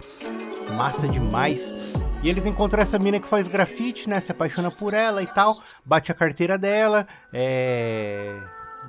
Massa 0.75 1.07
demais. 1.07 1.78
E 2.21 2.29
eles 2.29 2.45
encontram 2.45 2.83
essa 2.83 2.99
mina 2.99 3.19
que 3.19 3.27
faz 3.27 3.47
grafite, 3.47 4.09
né? 4.09 4.19
Se 4.19 4.31
apaixona 4.31 4.69
por 4.69 4.93
ela 4.93 5.23
e 5.23 5.27
tal, 5.27 5.55
bate 5.85 6.11
a 6.11 6.15
carteira 6.15 6.57
dela, 6.57 7.07
é... 7.31 8.35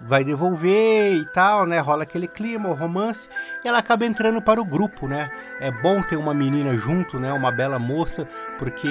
vai 0.03 0.25
devolver 0.25 1.15
e 1.15 1.25
tal, 1.27 1.65
né? 1.65 1.79
Rola 1.79 2.03
aquele 2.03 2.27
clima, 2.27 2.69
o 2.69 2.75
romance, 2.75 3.29
e 3.65 3.69
ela 3.69 3.79
acaba 3.79 4.05
entrando 4.05 4.43
para 4.43 4.61
o 4.61 4.65
grupo, 4.65 5.07
né? 5.07 5.31
É 5.61 5.71
bom 5.71 6.03
ter 6.03 6.17
uma 6.17 6.35
menina 6.35 6.75
junto, 6.75 7.21
né? 7.21 7.33
Uma 7.33 7.53
bela 7.53 7.79
moça, 7.79 8.27
porque 8.59 8.89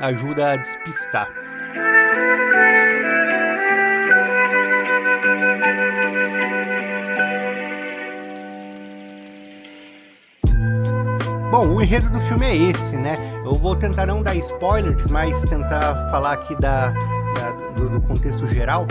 ajuda 0.00 0.52
a 0.52 0.56
despistar. 0.56 1.28
Bom, 11.56 11.68
o 11.68 11.82
enredo 11.82 12.10
do 12.10 12.20
filme 12.20 12.44
é 12.44 12.54
esse, 12.54 12.98
né? 12.98 13.16
Eu 13.42 13.54
vou 13.54 13.74
tentar 13.74 14.04
não 14.04 14.22
dar 14.22 14.34
spoilers, 14.34 15.06
mas 15.06 15.40
tentar 15.46 16.10
falar 16.10 16.32
aqui 16.32 16.54
da, 16.60 16.90
da 16.90 17.50
do, 17.74 17.88
do, 17.88 18.00
contexto 18.02 18.46
geral. 18.46 18.86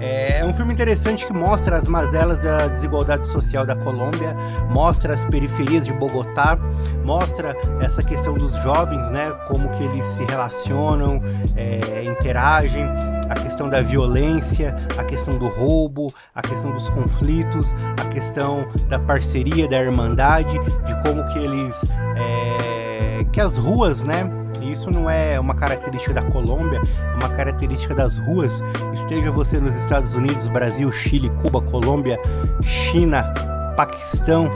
É, 0.00 0.44
um 0.44 0.52
filme 0.52 0.74
interessante 0.74 1.24
que 1.24 1.32
mostra 1.32 1.76
as 1.76 1.86
mazelas 1.86 2.40
da 2.40 2.66
desigualdade 2.66 3.28
social 3.28 3.64
da 3.64 3.76
Colômbia, 3.76 4.34
mostra 4.68 5.14
as 5.14 5.24
periferias 5.26 5.86
de 5.86 5.92
Bogotá, 5.92 6.58
mostra 7.04 7.54
essa 7.80 8.02
questão 8.02 8.34
dos 8.34 8.52
jovens, 8.64 9.08
né? 9.10 9.30
Como 9.46 9.68
que 9.68 9.84
eles 9.84 10.04
se 10.06 10.24
relacionam, 10.24 11.22
é, 11.54 12.02
interagem 12.02 12.84
a 13.28 13.34
questão 13.34 13.68
da 13.68 13.80
violência, 13.80 14.76
a 14.96 15.04
questão 15.04 15.38
do 15.38 15.48
roubo, 15.48 16.12
a 16.34 16.42
questão 16.42 16.70
dos 16.70 16.88
conflitos, 16.90 17.74
a 18.00 18.04
questão 18.06 18.66
da 18.88 18.98
parceria, 18.98 19.68
da 19.68 19.78
irmandade, 19.78 20.52
de 20.84 21.02
como 21.02 21.26
que 21.32 21.38
eles. 21.38 21.84
É, 22.16 23.24
que 23.32 23.40
as 23.40 23.56
ruas, 23.56 24.02
né? 24.02 24.30
Isso 24.62 24.90
não 24.90 25.08
é 25.08 25.38
uma 25.38 25.54
característica 25.54 26.12
da 26.12 26.22
Colômbia, 26.22 26.80
é 26.80 27.16
uma 27.16 27.28
característica 27.28 27.94
das 27.94 28.18
ruas. 28.18 28.60
Esteja 28.92 29.30
você 29.30 29.58
nos 29.58 29.74
Estados 29.76 30.14
Unidos, 30.14 30.48
Brasil, 30.48 30.90
Chile, 30.92 31.30
Cuba, 31.42 31.60
Colômbia, 31.60 32.18
China, 32.62 33.32
Paquistão 33.76 34.50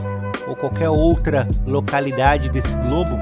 ou 0.46 0.56
qualquer 0.56 0.88
outra 0.88 1.48
localidade 1.66 2.50
desse 2.50 2.74
globo, 2.74 3.16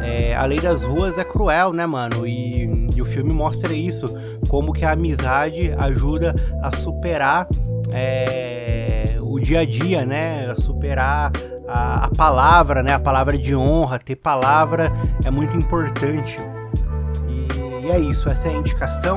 é, 0.00 0.34
a 0.34 0.44
lei 0.44 0.60
das 0.60 0.84
ruas 0.84 1.16
é 1.16 1.24
cruel, 1.24 1.72
né, 1.72 1.86
mano? 1.86 2.26
E, 2.26 2.83
e, 2.94 3.02
o 3.02 3.04
filme 3.04 3.32
mostra 3.32 3.72
isso, 3.72 4.12
como 4.48 4.72
que 4.72 4.84
a 4.84 4.92
amizade 4.92 5.72
ajuda 5.78 6.34
a 6.62 6.74
superar 6.76 7.48
é, 7.92 9.16
o 9.20 9.38
dia 9.38 9.60
a 9.60 9.64
dia, 9.64 10.04
né? 10.04 10.50
A 10.50 10.60
superar 10.60 11.32
a, 11.66 12.06
a, 12.06 12.08
palavra, 12.10 12.82
né? 12.82 12.94
A 12.94 13.00
palavra 13.00 13.36
de 13.36 13.54
honra, 13.54 13.98
ter 13.98 14.16
palavra 14.16 14.92
é 15.24 15.30
muito 15.30 15.56
importante. 15.56 16.38
E, 17.28 17.86
e 17.86 17.90
é 17.90 17.98
isso, 17.98 18.28
essa 18.28 18.48
é 18.48 18.52
a 18.52 18.58
indicação, 18.58 19.16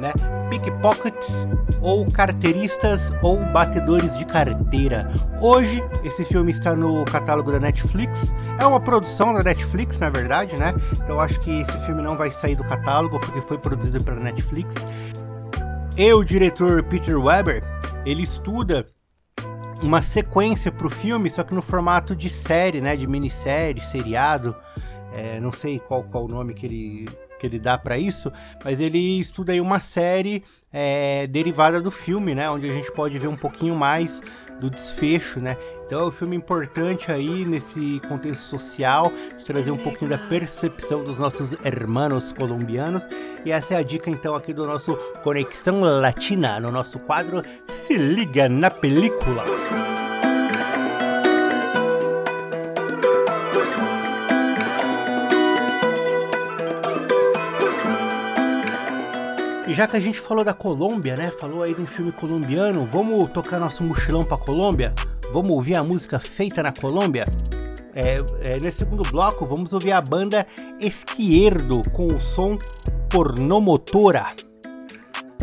né? 0.00 0.12
pickpockets 0.48 1.46
ou 1.80 2.10
carteiristas 2.10 3.12
ou 3.22 3.44
batedores 3.46 4.16
de 4.16 4.24
carteira. 4.24 5.10
Hoje, 5.40 5.82
esse 6.04 6.24
filme 6.24 6.50
está 6.50 6.74
no 6.74 7.04
catálogo 7.04 7.52
da 7.52 7.60
Netflix. 7.60 8.32
É 8.58 8.66
uma 8.66 8.80
produção 8.80 9.32
da 9.32 9.42
Netflix, 9.42 9.98
na 9.98 10.10
verdade, 10.10 10.56
né? 10.56 10.74
Então 10.92 11.20
acho 11.20 11.40
que 11.40 11.60
esse 11.60 11.78
filme 11.86 12.02
não 12.02 12.16
vai 12.16 12.30
sair 12.30 12.56
do 12.56 12.64
catálogo 12.64 13.20
porque 13.20 13.40
foi 13.42 13.58
produzido 13.58 14.02
pela 14.02 14.20
Netflix. 14.20 14.74
E 15.96 16.12
o 16.12 16.24
diretor 16.24 16.82
Peter 16.84 17.18
Weber, 17.18 17.62
ele 18.04 18.22
estuda 18.22 18.86
uma 19.82 20.02
sequência 20.02 20.72
para 20.72 20.86
o 20.86 20.90
filme, 20.90 21.30
só 21.30 21.42
que 21.42 21.54
no 21.54 21.62
formato 21.62 22.14
de 22.14 22.28
série, 22.28 22.80
né? 22.80 22.96
De 22.96 23.06
minissérie, 23.06 23.84
seriado. 23.84 24.54
É, 25.12 25.40
não 25.40 25.52
sei 25.52 25.78
qual, 25.78 26.04
qual 26.04 26.24
o 26.24 26.28
nome 26.28 26.54
que 26.54 26.66
ele 26.66 27.08
que 27.38 27.46
ele 27.46 27.58
dá 27.58 27.78
para 27.78 27.98
isso, 27.98 28.32
mas 28.64 28.80
ele 28.80 29.18
estuda 29.20 29.52
aí 29.52 29.60
uma 29.60 29.80
série 29.80 30.42
é, 30.72 31.26
derivada 31.26 31.80
do 31.80 31.90
filme, 31.90 32.34
né? 32.34 32.50
Onde 32.50 32.68
a 32.68 32.72
gente 32.72 32.90
pode 32.92 33.18
ver 33.18 33.28
um 33.28 33.36
pouquinho 33.36 33.74
mais 33.74 34.20
do 34.60 34.68
desfecho, 34.68 35.40
né? 35.40 35.56
Então 35.86 36.00
é 36.00 36.04
um 36.04 36.10
filme 36.10 36.36
importante 36.36 37.10
aí 37.10 37.46
nesse 37.46 38.00
contexto 38.08 38.42
social, 38.42 39.10
de 39.38 39.44
trazer 39.44 39.70
um 39.70 39.76
pouquinho 39.76 40.10
da 40.10 40.18
percepção 40.18 41.02
dos 41.02 41.18
nossos 41.18 41.52
hermanos 41.64 42.32
colombianos. 42.32 43.08
E 43.44 43.50
essa 43.50 43.74
é 43.74 43.76
a 43.78 43.82
dica 43.82 44.10
então 44.10 44.34
aqui 44.34 44.52
do 44.52 44.66
nosso 44.66 44.96
Conexão 45.22 45.80
Latina, 45.80 46.60
no 46.60 46.70
nosso 46.70 46.98
quadro 46.98 47.42
Se 47.68 47.96
Liga 47.96 48.48
na 48.48 48.70
Película. 48.70 49.97
E 59.68 59.74
já 59.74 59.86
que 59.86 59.98
a 59.98 60.00
gente 60.00 60.18
falou 60.18 60.42
da 60.42 60.54
Colômbia, 60.54 61.14
né? 61.14 61.30
Falou 61.30 61.62
aí 61.62 61.74
de 61.74 61.82
um 61.82 61.86
filme 61.86 62.10
colombiano, 62.10 62.88
vamos 62.90 63.28
tocar 63.28 63.60
nosso 63.60 63.84
mochilão 63.84 64.22
pra 64.22 64.38
Colômbia? 64.38 64.94
Vamos 65.30 65.52
ouvir 65.52 65.74
a 65.74 65.84
música 65.84 66.18
feita 66.18 66.62
na 66.62 66.72
Colômbia? 66.72 67.26
É, 67.94 68.16
é, 68.40 68.58
nesse 68.60 68.78
segundo 68.78 69.02
bloco, 69.10 69.44
vamos 69.44 69.74
ouvir 69.74 69.92
a 69.92 70.00
banda 70.00 70.46
Esquerdo 70.80 71.82
com 71.92 72.06
o 72.06 72.18
som 72.18 72.56
Pornomotora. 73.10 74.32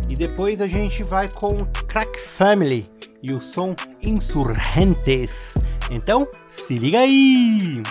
E 0.10 0.16
depois 0.16 0.60
a 0.60 0.68
gente 0.68 1.04
vai 1.04 1.28
com 1.28 1.64
Crack 1.88 2.20
Family 2.20 2.90
e 3.22 3.32
o 3.32 3.40
som 3.40 3.76
Insurgentes. 4.02 5.54
Então, 5.92 6.28
se 6.48 6.80
liga 6.80 6.98
aí! 6.98 7.84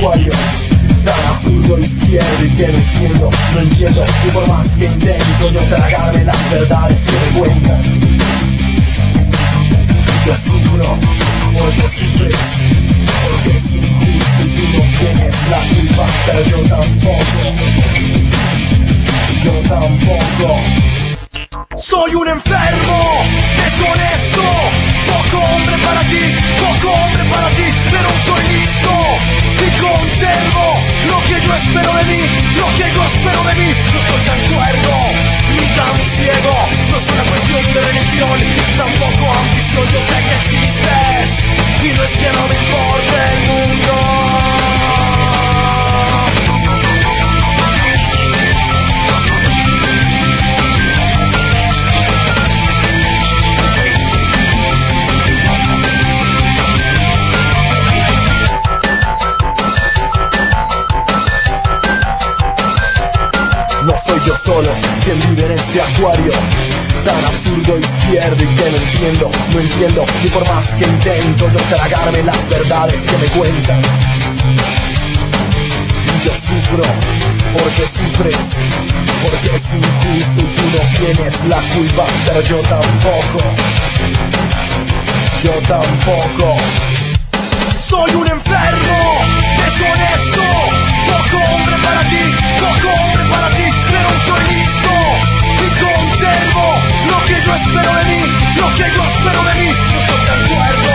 Acuario 0.00 0.32
absurdo 1.28 1.78
izquierdo 1.78 2.44
y 2.44 2.54
que 2.54 2.68
no 2.68 2.78
entiendo, 2.78 3.30
no 3.54 3.60
entiendo 3.60 4.04
Y 4.26 4.30
por 4.30 4.48
más 4.48 4.76
que 4.76 4.86
intento 4.86 5.50
yo 5.52 5.60
tragarme 5.68 6.24
las 6.24 6.50
verdades 6.50 7.06
que 7.06 7.12
me 7.12 7.40
cuentan. 7.40 7.82
Yo 10.26 10.36
sufro 10.36 10.98
porque 11.56 11.88
sufres 11.88 12.64
Porque 13.22 13.56
es 13.56 13.74
injusto 13.74 14.44
y 14.44 14.48
tú 14.48 14.78
no 14.78 14.98
tienes 14.98 15.48
la 15.50 15.60
culpa. 15.68 16.06
Pero 16.26 16.44
yo 16.44 16.58
tampoco. 16.68 17.40
Yo 19.44 19.52
tampoco. 19.68 20.60
Soy 21.76 22.14
un 22.14 22.28
enfermo, 22.28 23.24
deshonesto, 23.56 24.42
poco 25.06 25.44
hombre 25.44 25.76
para 25.78 26.00
ti, 26.02 26.34
poco 26.58 26.92
hombre 26.92 27.24
para 27.24 27.48
ti, 27.50 27.62
pero 27.90 28.08
soy 28.24 28.42
listo 28.52 29.39
conservo 29.80 30.66
lo 31.08 31.18
que 31.24 31.40
yo 31.40 31.54
espero 31.54 31.92
de 31.94 32.04
mí, 32.04 32.22
lo 32.56 32.66
que 32.76 32.86
yo 32.92 33.02
espero 33.04 33.42
de 33.44 33.54
mí. 33.54 33.70
No 33.92 34.00
soy 34.00 34.20
tan 34.28 34.40
cuerdo 34.54 34.92
ni 35.56 35.66
tan 35.76 35.96
ciego, 36.06 36.54
no 36.90 36.96
es 36.96 37.08
una 37.08 37.24
cuestión 37.24 37.62
de 37.74 37.80
religión, 37.80 38.38
tampoco 38.76 39.32
ambición, 39.40 39.86
yo 39.92 40.00
sé 40.00 40.16
que 40.28 40.34
existes 40.36 41.44
y 41.82 41.88
no 41.96 42.02
es 42.02 42.16
que 42.16 42.30
no 42.32 42.46
me 42.48 42.54
importe 42.54 43.16
el 43.32 43.40
mundo. 43.48 44.19
Soy 64.00 64.18
yo 64.26 64.34
solo 64.34 64.70
quien 65.04 65.18
vive 65.20 65.44
en 65.44 65.52
este 65.52 65.80
acuario 65.80 66.32
Tan 67.04 67.24
absurdo 67.26 67.78
izquierdo 67.78 68.42
y 68.42 68.46
que 68.46 68.70
no 68.70 68.76
entiendo, 68.76 69.30
no 69.52 69.60
entiendo 69.60 70.04
Y 70.24 70.28
por 70.28 70.48
más 70.48 70.74
que 70.76 70.84
intento 70.86 71.50
yo 71.50 71.60
tragarme 71.68 72.22
las 72.22 72.48
verdades 72.48 73.08
que 73.08 73.18
me 73.18 73.26
cuentan 73.26 73.82
Y 76.06 76.24
yo 76.24 76.34
sufro 76.34 76.82
porque 77.52 77.86
sufres 77.86 78.62
Porque 79.22 79.54
es 79.54 79.74
injusto 79.74 80.40
y 80.40 80.54
tú 80.54 80.62
no 80.72 80.98
tienes 80.98 81.44
la 81.44 81.60
culpa 81.74 82.06
Pero 82.26 82.40
yo 82.42 82.56
tampoco 82.62 83.38
Yo 85.42 85.52
tampoco 85.68 86.56
soy 87.80 88.14
un 88.14 88.26
enfermo, 88.26 89.20
deshonesto, 89.70 90.42
poco 91.06 91.36
hombre 91.54 91.76
para 91.78 92.02
ti, 92.08 92.22
poco 92.58 92.88
hombre 92.92 93.24
para 93.30 93.48
ti, 93.50 93.66
pero 93.90 94.10
soy 94.18 94.54
listo 94.54 94.90
y 95.64 95.68
conservo 95.78 96.66
lo 97.10 97.24
que 97.26 97.40
yo 97.40 97.54
espero 97.54 97.94
de 97.94 98.04
mí, 98.04 98.22
lo 98.56 98.68
que 98.74 98.90
yo 98.90 99.02
espero 99.04 99.42
de 99.44 99.54
mí. 99.60 99.70
No 99.94 100.00
soy 100.00 100.20
tan 100.26 100.40
cuerdo 100.48 100.92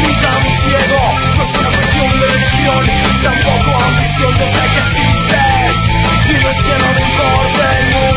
ni 0.00 0.12
tan 0.14 0.42
ciego, 0.60 1.00
no 1.36 1.42
es 1.42 1.54
una 1.54 1.68
cuestión 1.68 2.20
de 2.20 2.26
religión, 2.26 2.82
tampoco 3.22 3.84
ambición, 3.84 4.34
yo 4.38 4.46
sé 4.48 4.62
que 4.72 4.80
existes 4.80 5.76
y 6.30 6.42
no 6.42 6.48
es 6.50 6.62
que 6.62 6.74
no 6.78 6.88
me 6.94 7.00
importe 7.00 7.62
el 7.78 7.84
mundo. 7.92 8.15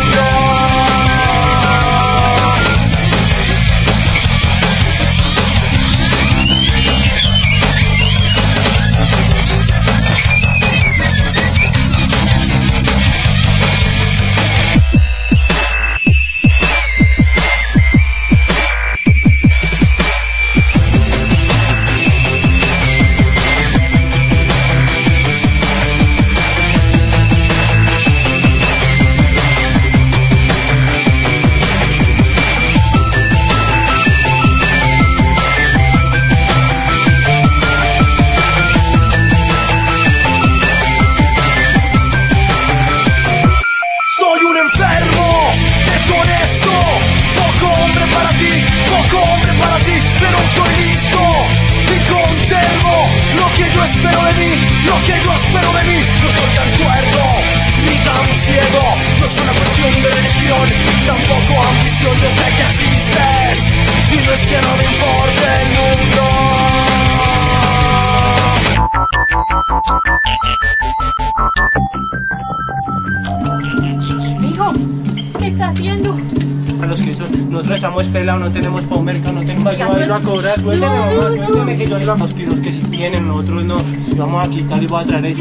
hospital 84.70 84.84
y 84.84 84.88
voy 84.88 85.02
a 85.02 85.06
traer 85.06 85.36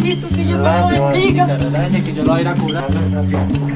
que 2.03 2.15
yo 2.15 2.25
lo 2.25 2.33
voy 2.33 2.47
a. 2.47 3.68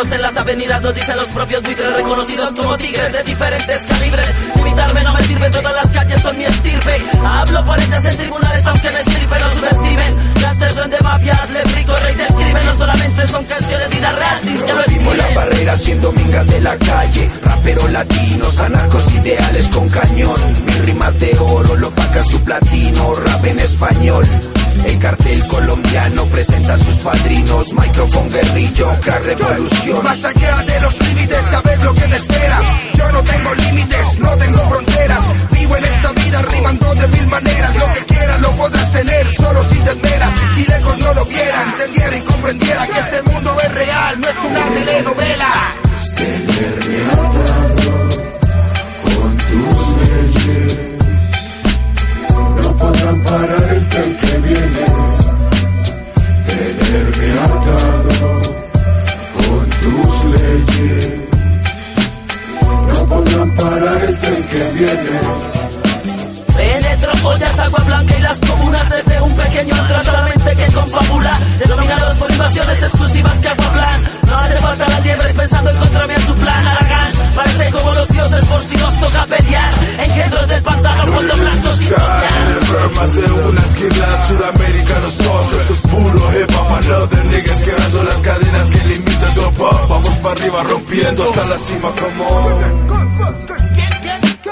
límites, 0.00 0.08
solo 0.08 0.14
en 0.14 0.22
las 0.22 0.36
avenidas 0.36 0.82
nos 0.82 0.94
dicen 0.94 1.16
los 1.16 1.28
propios 1.28 1.62
buitres 1.62 1.96
reconocidos 1.96 2.56
como 2.56 2.76
tigres 2.76 3.12
de 3.12 3.22
diferentes 3.22 3.82
calibres. 3.82 4.26
Limitarme 4.56 5.02
no 5.02 5.14
me 5.14 5.22
sirve, 5.22 5.50
todas 5.50 5.74
las 5.74 5.90
calles 5.90 6.22
son 6.22 6.38
mi 6.38 6.44
estirpe. 6.44 7.04
Hablo 7.24 7.64
por 7.64 7.80
ellas 7.80 8.04
en 8.04 8.16
tribunales 8.16 8.66
aunque 8.66 8.90
me 8.90 9.00
estirpe, 9.00 9.38
no 9.38 9.50
subestimen. 9.50 10.16
Las 10.40 10.58
de 10.90 11.00
mafias, 11.00 11.50
le 11.50 11.62
rico, 11.64 11.96
rey 11.96 12.14
del 12.14 12.26
crimen, 12.28 12.66
no 12.66 12.76
solamente 12.76 13.26
son 13.26 13.44
canciones 13.44 13.88
de 13.88 13.96
vida 13.96 14.12
real, 14.12 14.40
sin 14.42 14.58
que 14.58 14.72
lo 14.72 14.82
Rompimos 14.82 15.16
la 15.16 15.28
barrera 15.34 15.76
siendo 15.76 16.12
mingas 16.12 16.46
de 16.46 16.60
la 16.60 16.76
calle 16.76 17.30
Raperos 17.42 17.90
latinos, 17.90 18.60
anarcos 18.60 19.10
ideales 19.12 19.68
con 19.68 19.88
cañón 19.88 20.40
Mis 20.66 20.78
rimas 20.84 21.18
de 21.18 21.36
oro 21.38 21.76
lo 21.76 21.90
pagan 21.90 22.24
su 22.24 22.40
platino 22.40 23.16
Rap 23.16 23.44
en 23.46 23.60
español 23.60 24.26
el 24.84 24.98
cartel 24.98 25.46
colombiano 25.46 26.24
presenta 26.26 26.74
a 26.74 26.78
sus 26.78 26.96
padrinos 26.96 27.72
Microphone 27.72 28.30
guerrillo, 28.30 28.88
crack 29.00 29.24
revolución 29.24 30.04
Más 30.04 30.24
allá 30.24 30.56
de 30.66 30.80
los 30.80 31.00
límites, 31.00 31.38
sabes 31.50 31.80
lo 31.82 31.94
que 31.94 32.02
te 32.02 32.16
espera. 32.16 32.62
Yo 32.94 33.12
no 33.12 33.22
tengo 33.22 33.54
límites, 33.54 34.18
no 34.18 34.36
tengo 34.36 34.58
fronteras. 34.68 35.24
Vivo 35.52 35.76
en 35.76 35.84
esta 35.84 36.12
vida 36.12 36.42
rimando 36.42 36.94
de 36.94 37.08
mil 37.08 37.26
maneras. 37.26 37.74
Lo 37.74 37.94
que 37.94 38.04
quieras 38.06 38.40
lo 38.40 38.56
podrás 38.56 38.92
tener, 38.92 39.30
solo 39.32 39.64
si 39.68 39.78
te 39.78 39.90
esperas. 39.90 40.40
Si 40.54 40.64
lejos 40.64 40.98
no 40.98 41.14
lo 41.14 41.24
viera, 41.26 41.62
entendiera 41.70 42.16
y 42.16 42.20
comprendiera 42.22 42.86
que 42.86 43.00
este 43.00 43.22
mundo 43.22 43.56
es 43.62 43.72
real, 43.72 44.20
no 44.20 44.28
es 44.28 44.36
una 44.44 44.64
telenovela. 44.64 45.76
Joyas, 67.22 67.58
agua 67.58 67.80
blanca 67.86 68.18
y 68.18 68.22
las 68.22 68.38
comunas 68.38 68.90
desde 68.90 69.22
un 69.22 69.34
pequeño 69.34 69.74
antro 69.74 70.04
solamente 70.04 70.56
que 70.56 70.66
confabula, 70.72 71.38
denominados 71.58 72.16
por 72.16 72.30
invasiones 72.30 72.82
exclusivas 72.82 73.38
que 73.38 73.48
aguablan. 73.48 74.02
No 74.26 74.38
hace 74.38 74.56
falta 74.56 74.88
las 74.88 75.02
liebres 75.04 75.32
pensando 75.34 75.70
en 75.70 76.20
su 76.26 76.34
plan, 76.34 76.66
Aragán. 76.66 77.12
Parece 77.34 77.70
como 77.70 77.92
los 77.92 78.08
dioses 78.08 78.44
por 78.46 78.62
si 78.62 78.76
nos 78.76 79.00
toca 79.00 79.26
pelear. 79.26 79.74
Engendros 79.98 80.48
del 80.48 80.62
pantano, 80.62 81.12
fondo 81.12 81.36
blanco 81.36 81.72
sin 81.74 81.88
copiar. 81.88 82.90
Más 82.96 83.14
de 83.14 83.32
una 83.32 83.60
esquina, 83.60 84.26
sudamericanos 84.26 85.18
todos, 85.18 85.52
esto 85.52 85.72
es 85.72 85.80
puro 85.80 86.32
hip 86.34 86.50
hop, 86.56 86.72
another 86.74 87.24
niggas 87.26 87.58
quebrando 87.64 88.04
las 88.04 88.16
cadenas 88.16 88.70
que 88.70 88.88
limitan 88.88 89.34
tu 89.34 89.52
pop. 89.54 89.88
Vamos 89.88 90.18
para 90.18 90.34
arriba 90.34 90.62
rompiendo 90.64 91.24
hasta 91.24 91.44
la 91.44 91.58
cima 91.58 91.88
como... 91.92 93.49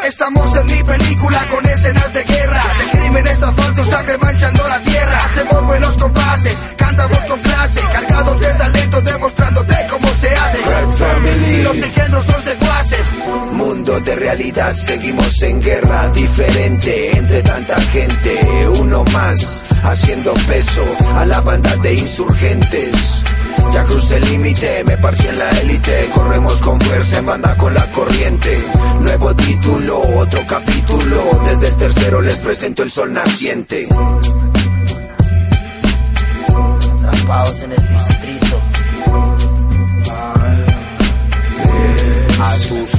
Estamos 0.09 0.57
en 0.57 0.67
mi 0.67 0.83
película 0.85 1.47
con 1.49 1.67
escenas 1.67 2.11
de 2.15 2.25
guerra, 2.25 2.63
de 2.79 2.99
crímenes, 2.99 3.43
asfalto, 3.43 3.85
sangre 3.85 4.17
manchando 4.17 4.67
la 4.67 4.81
tierra. 4.81 5.19
Hacemos 5.19 5.67
buenos 5.67 5.97
compases, 5.99 6.55
cantamos 6.77 7.19
con 7.29 7.39
clase, 7.41 7.81
cargados 7.93 8.41
de 8.41 8.47
talento, 8.55 9.03
demostrándote 9.03 9.75
cómo 9.91 10.09
se 10.19 10.35
hace. 10.35 10.59
Y 11.51 11.63
los 11.63 11.77
engendros 11.77 12.25
son 12.25 12.43
secuaces. 12.43 13.07
Mundo 13.53 14.01
de 14.01 14.17
realidad, 14.17 14.75
seguimos 14.77 15.43
en 15.43 15.61
guerra 15.61 16.09
diferente 16.09 17.15
entre 17.15 17.43
tanta 17.43 17.79
gente. 17.93 18.67
Uno 18.81 19.05
más, 19.13 19.61
haciendo 19.83 20.33
peso 20.33 20.87
a 21.17 21.27
la 21.27 21.43
banda 21.43 21.77
de 21.77 21.93
insurgentes. 21.93 23.23
Ya 23.73 23.85
crucé 23.85 24.17
el 24.17 24.25
límite, 24.25 24.85
me 24.85 24.97
parché 24.99 25.29
en 25.29 25.39
la 25.39 25.51
élite. 25.61 26.11
Corremos 26.15 26.55
con 26.61 26.81
fuerza 26.81 27.19
en 27.19 27.27
banda 27.27 27.57
con 27.57 27.75
la 27.75 27.91
corriente. 27.91 28.65
Nuevo 29.01 29.35
título, 29.37 30.01
otro 30.17 30.47
capítulo. 30.47 31.23
Desde 31.47 31.69
el 31.69 31.77
tercero 31.77 32.21
les 32.21 32.41
presento 32.41 32.83
el 32.83 32.91
sol 32.91 33.13
naciente. 33.13 33.89
Atrapados 37.07 37.63
en 37.63 37.73
el 37.73 37.89
distrito. 37.89 38.63
A 42.41 42.57
tus 42.69 42.99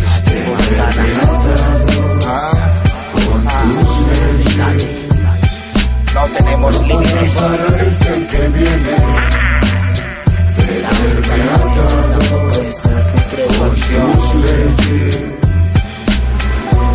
No 6.13 6.31
tenemos 6.31 6.87
límites. 6.87 7.37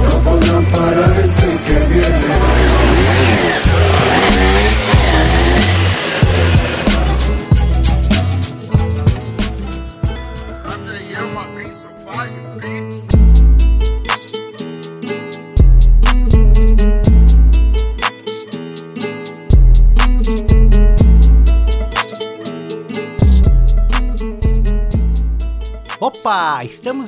No 0.04 0.22
podrán 0.22 0.64
parar 0.66 1.16
el 1.16 1.30
tren 1.34 1.58
que 1.58 1.94
viene. 1.94 2.53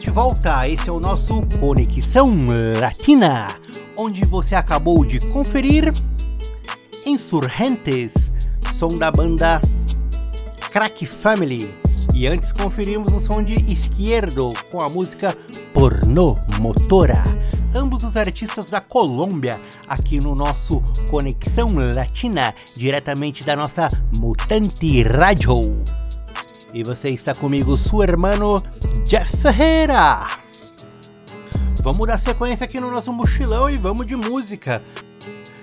De 0.06 0.10
volta. 0.12 0.68
Esse 0.68 0.88
é 0.88 0.92
o 0.92 1.00
nosso 1.00 1.42
Conexão 1.58 2.28
Latina, 2.80 3.48
onde 3.96 4.24
você 4.24 4.54
acabou 4.54 5.04
de 5.04 5.18
conferir 5.18 5.92
Insurgentes, 7.04 8.12
som 8.72 8.96
da 8.96 9.10
banda 9.10 9.60
Crack 10.70 11.04
Family. 11.06 11.74
E 12.14 12.24
antes 12.28 12.52
conferimos 12.52 13.12
o 13.12 13.20
som 13.20 13.42
de 13.42 13.54
Esquerdo 13.54 14.52
com 14.70 14.80
a 14.80 14.88
música 14.88 15.36
Pornô 15.74 16.38
Motora. 16.60 17.24
Ambos 17.74 18.04
os 18.04 18.16
artistas 18.16 18.70
da 18.70 18.80
Colômbia, 18.80 19.60
aqui 19.88 20.20
no 20.20 20.36
nosso 20.36 20.80
Conexão 21.10 21.70
Latina, 21.92 22.54
diretamente 22.76 23.44
da 23.44 23.56
nossa 23.56 23.88
Mutante 24.16 25.02
Radio. 25.02 25.82
E 26.76 26.82
você 26.82 27.08
está 27.08 27.34
comigo, 27.34 27.74
seu 27.78 28.02
hermano 28.02 28.62
Jeff 29.04 29.34
Ferreira. 29.38 30.26
Vamos 31.82 32.06
dar 32.06 32.20
sequência 32.20 32.64
aqui 32.64 32.78
no 32.78 32.90
nosso 32.90 33.10
mochilão 33.14 33.70
e 33.70 33.78
vamos 33.78 34.06
de 34.06 34.14
música. 34.14 34.82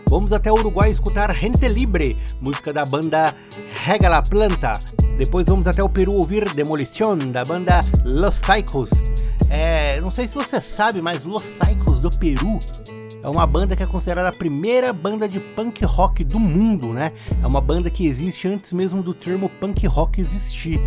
Vamos 0.10 0.34
até 0.34 0.52
o 0.52 0.56
Uruguai 0.56 0.90
escutar 0.90 1.32
Gente 1.36 1.68
Libre, 1.68 2.18
música 2.42 2.74
da 2.74 2.84
banda 2.84 3.36
Rega 3.84 4.10
la 4.10 4.24
Planta. 4.24 4.80
Depois 5.16 5.46
vamos 5.46 5.68
até 5.68 5.84
o 5.84 5.90
Peru 5.90 6.14
ouvir 6.14 6.52
Demolition, 6.52 7.16
da 7.32 7.46
banda 7.46 7.86
Los 8.04 8.40
Psychos. 8.40 8.90
É, 9.52 10.02
não 10.02 10.10
sei 10.10 10.28
se 10.28 10.34
você 10.34 10.60
sabe, 10.60 11.00
mas 11.00 11.26
Los 11.26 11.44
Psychos 11.44 12.02
do 12.02 12.10
Peru 12.10 12.58
é 13.24 13.30
uma 13.30 13.48
banda 13.48 13.76
que 13.76 13.82
é 13.82 13.86
considerada 13.86 14.28
a 14.28 14.34
primeira 14.34 14.92
banda 14.92 15.30
de 15.30 15.40
punk 15.40 15.84
rock 15.86 16.24
do 16.26 16.38
mundo, 16.38 16.92
né? 16.92 17.14
É 17.42 17.48
uma 17.48 17.62
banda 17.62 17.90
que 17.90 18.06
existe 18.06 18.48
antes 18.50 18.74
mesmo 18.74 19.02
do 19.02 19.14
termo 19.14 19.48
punk 19.48 19.88
rock 19.88 20.20
existir. 20.20 20.80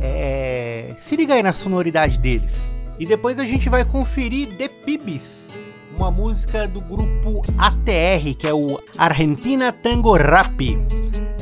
É... 0.00 0.94
Se 0.98 1.14
liga 1.14 1.34
aí 1.34 1.42
na 1.42 1.52
sonoridade 1.52 2.18
deles. 2.18 2.68
E 2.98 3.04
depois 3.04 3.38
a 3.38 3.44
gente 3.44 3.68
vai 3.68 3.84
conferir 3.84 4.56
The 4.56 4.68
Pibes, 4.68 5.50
uma 5.94 6.10
música 6.10 6.66
do 6.66 6.80
grupo 6.80 7.42
ATR, 7.58 8.34
que 8.38 8.46
é 8.46 8.54
o 8.54 8.80
Argentina 8.96 9.70
Tango 9.70 10.14
Rap. 10.14 10.78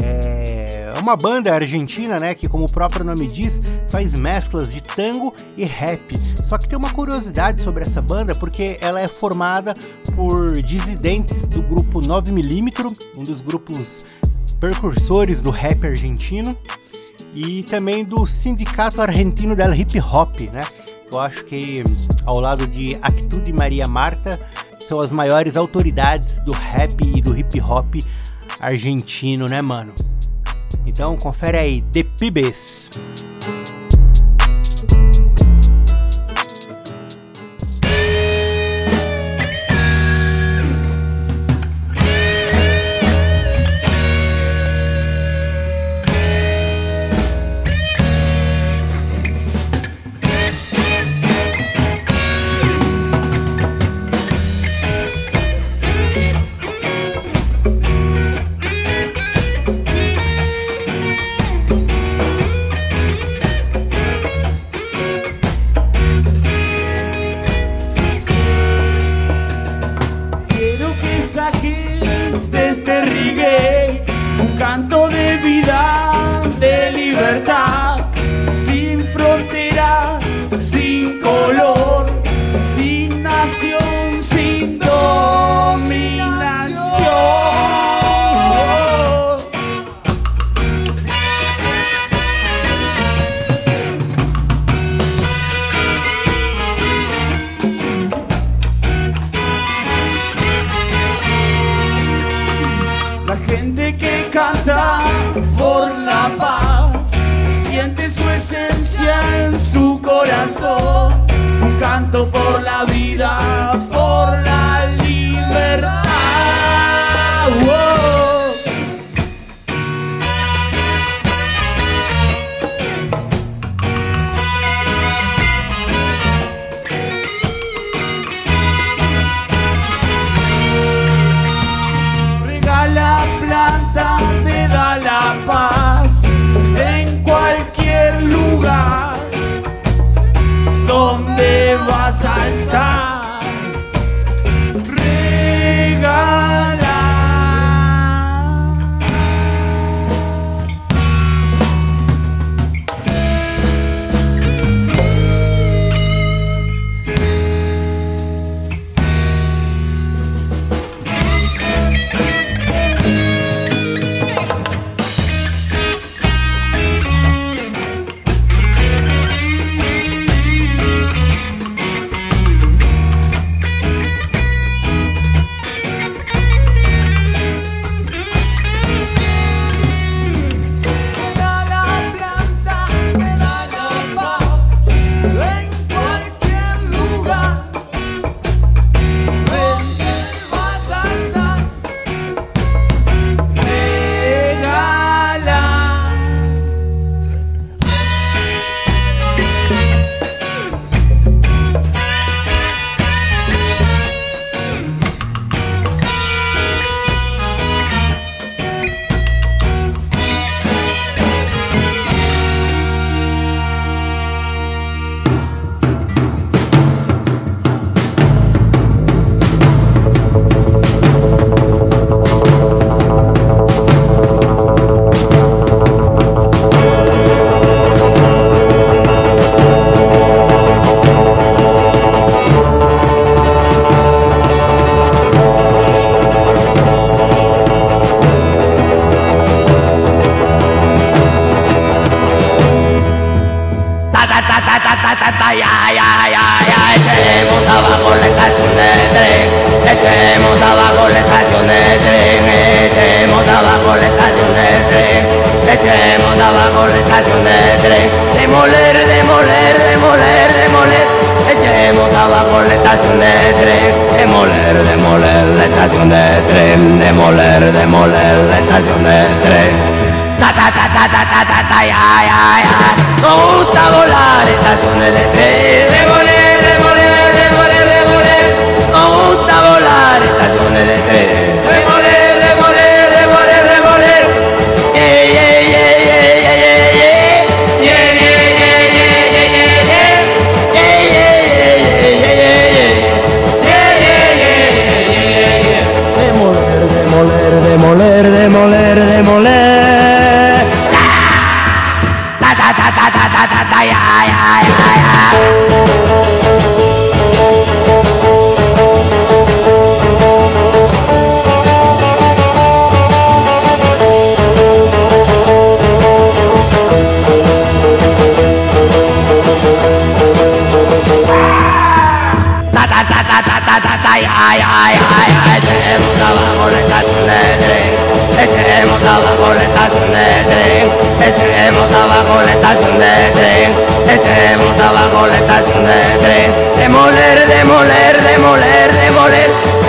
É 0.02 0.28
uma 0.99 1.16
banda 1.16 1.55
argentina, 1.55 2.18
né, 2.18 2.34
que 2.34 2.49
como 2.49 2.64
o 2.64 2.70
próprio 2.70 3.05
nome 3.05 3.26
diz, 3.26 3.61
faz 3.88 4.14
mesclas 4.14 4.72
de 4.72 4.80
tango 4.80 5.34
e 5.57 5.64
rap. 5.64 6.14
Só 6.44 6.59
que 6.59 6.68
tem 6.68 6.76
uma 6.76 6.90
curiosidade 6.90 7.62
sobre 7.62 7.82
essa 7.82 8.03
banda, 8.03 8.34
porque 8.34 8.78
ela 8.80 9.01
é 9.01 9.09
formada 9.09 9.74
por 10.14 10.61
dissidentes 10.62 11.44
do 11.46 11.62
grupo 11.62 12.01
9mm, 12.01 12.96
um 13.16 13.22
dos 13.22 13.40
grupos 13.40 14.05
precursores 14.61 15.40
do 15.40 15.51
rap 15.51 15.86
argentino, 15.86 16.57
e 17.34 17.62
também 17.64 18.05
do 18.05 18.26
Sindicato 18.26 19.01
Argentino 19.01 19.55
del 19.55 19.74
Hip 19.74 20.01
Hop, 20.01 20.40
né? 20.53 20.62
Eu 21.11 21.20
acho 21.20 21.44
que 21.44 21.84
ao 22.26 22.40
lado 22.40 22.66
de 22.66 22.99
Actude 23.01 23.51
e 23.51 23.53
Maria 23.53 23.86
Marta 23.86 24.38
são 24.80 25.01
as 25.01 25.12
maiores 25.12 25.57
autoridades 25.57 26.42
do 26.44 26.53
rap 26.53 26.96
e 27.03 27.20
do 27.20 27.36
hip 27.36 27.61
hop 27.61 27.96
argentino, 28.61 29.46
né, 29.46 29.61
mano? 29.61 29.94
Então 30.86 31.16
confere 31.16 31.58
aí, 31.58 31.82
The 31.92 32.04
Pibes. 32.04 32.90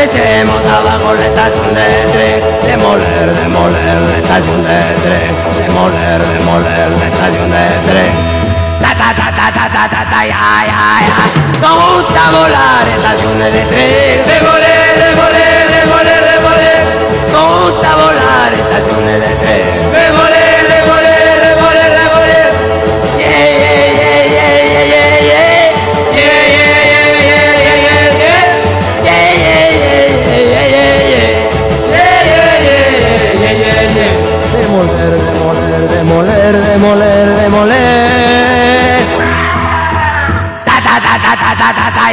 echemos 0.09 0.65
abajo 0.65 1.13
la 1.13 1.25
estación 1.25 1.73
del 1.73 2.11
tren, 2.11 2.41
demoler, 2.65 3.35
demoler 3.41 4.01
la 4.01 4.17
estación 4.17 4.63
del 4.63 4.95
tren, 5.03 5.35
demoler, 5.57 6.21
demoler 6.33 6.89
la 6.97 7.05
estación 7.05 7.51
del 7.51 7.81
tren. 7.89 8.13
Ta 8.81 8.91
ta 8.95 9.13
ta 9.13 9.27
ta 9.37 9.51
ta 9.51 9.69
ta 9.69 9.89
ta 9.89 10.09
ta 10.11 10.19
ay 10.19 10.31
ay 10.31 10.69
ay. 10.89 11.05
Nos 11.61 11.75
gusta 11.93 12.21
volar 12.31 12.87
estaciones 12.97 13.53
de 13.53 13.61
tren, 13.71 14.27
demoler, 14.33 14.89
demoler, 15.05 15.63
demoler, 15.77 16.21
demoler. 16.33 17.31
Nos 17.31 17.71
gusta 17.71 17.95
volar 17.95 18.53
estaciones 18.53 19.19
de 19.21 19.35
tren. 19.35 19.78
demoler, 36.51 36.65
demoler, 36.65 37.25
demoler. 37.41 39.05
Ta 40.65 40.75
ta 40.85 40.95
ta 41.05 41.13
ta 41.23 41.33
ta 41.41 41.51
ta 41.59 41.69
ta 41.77 41.87
ta 41.97 42.09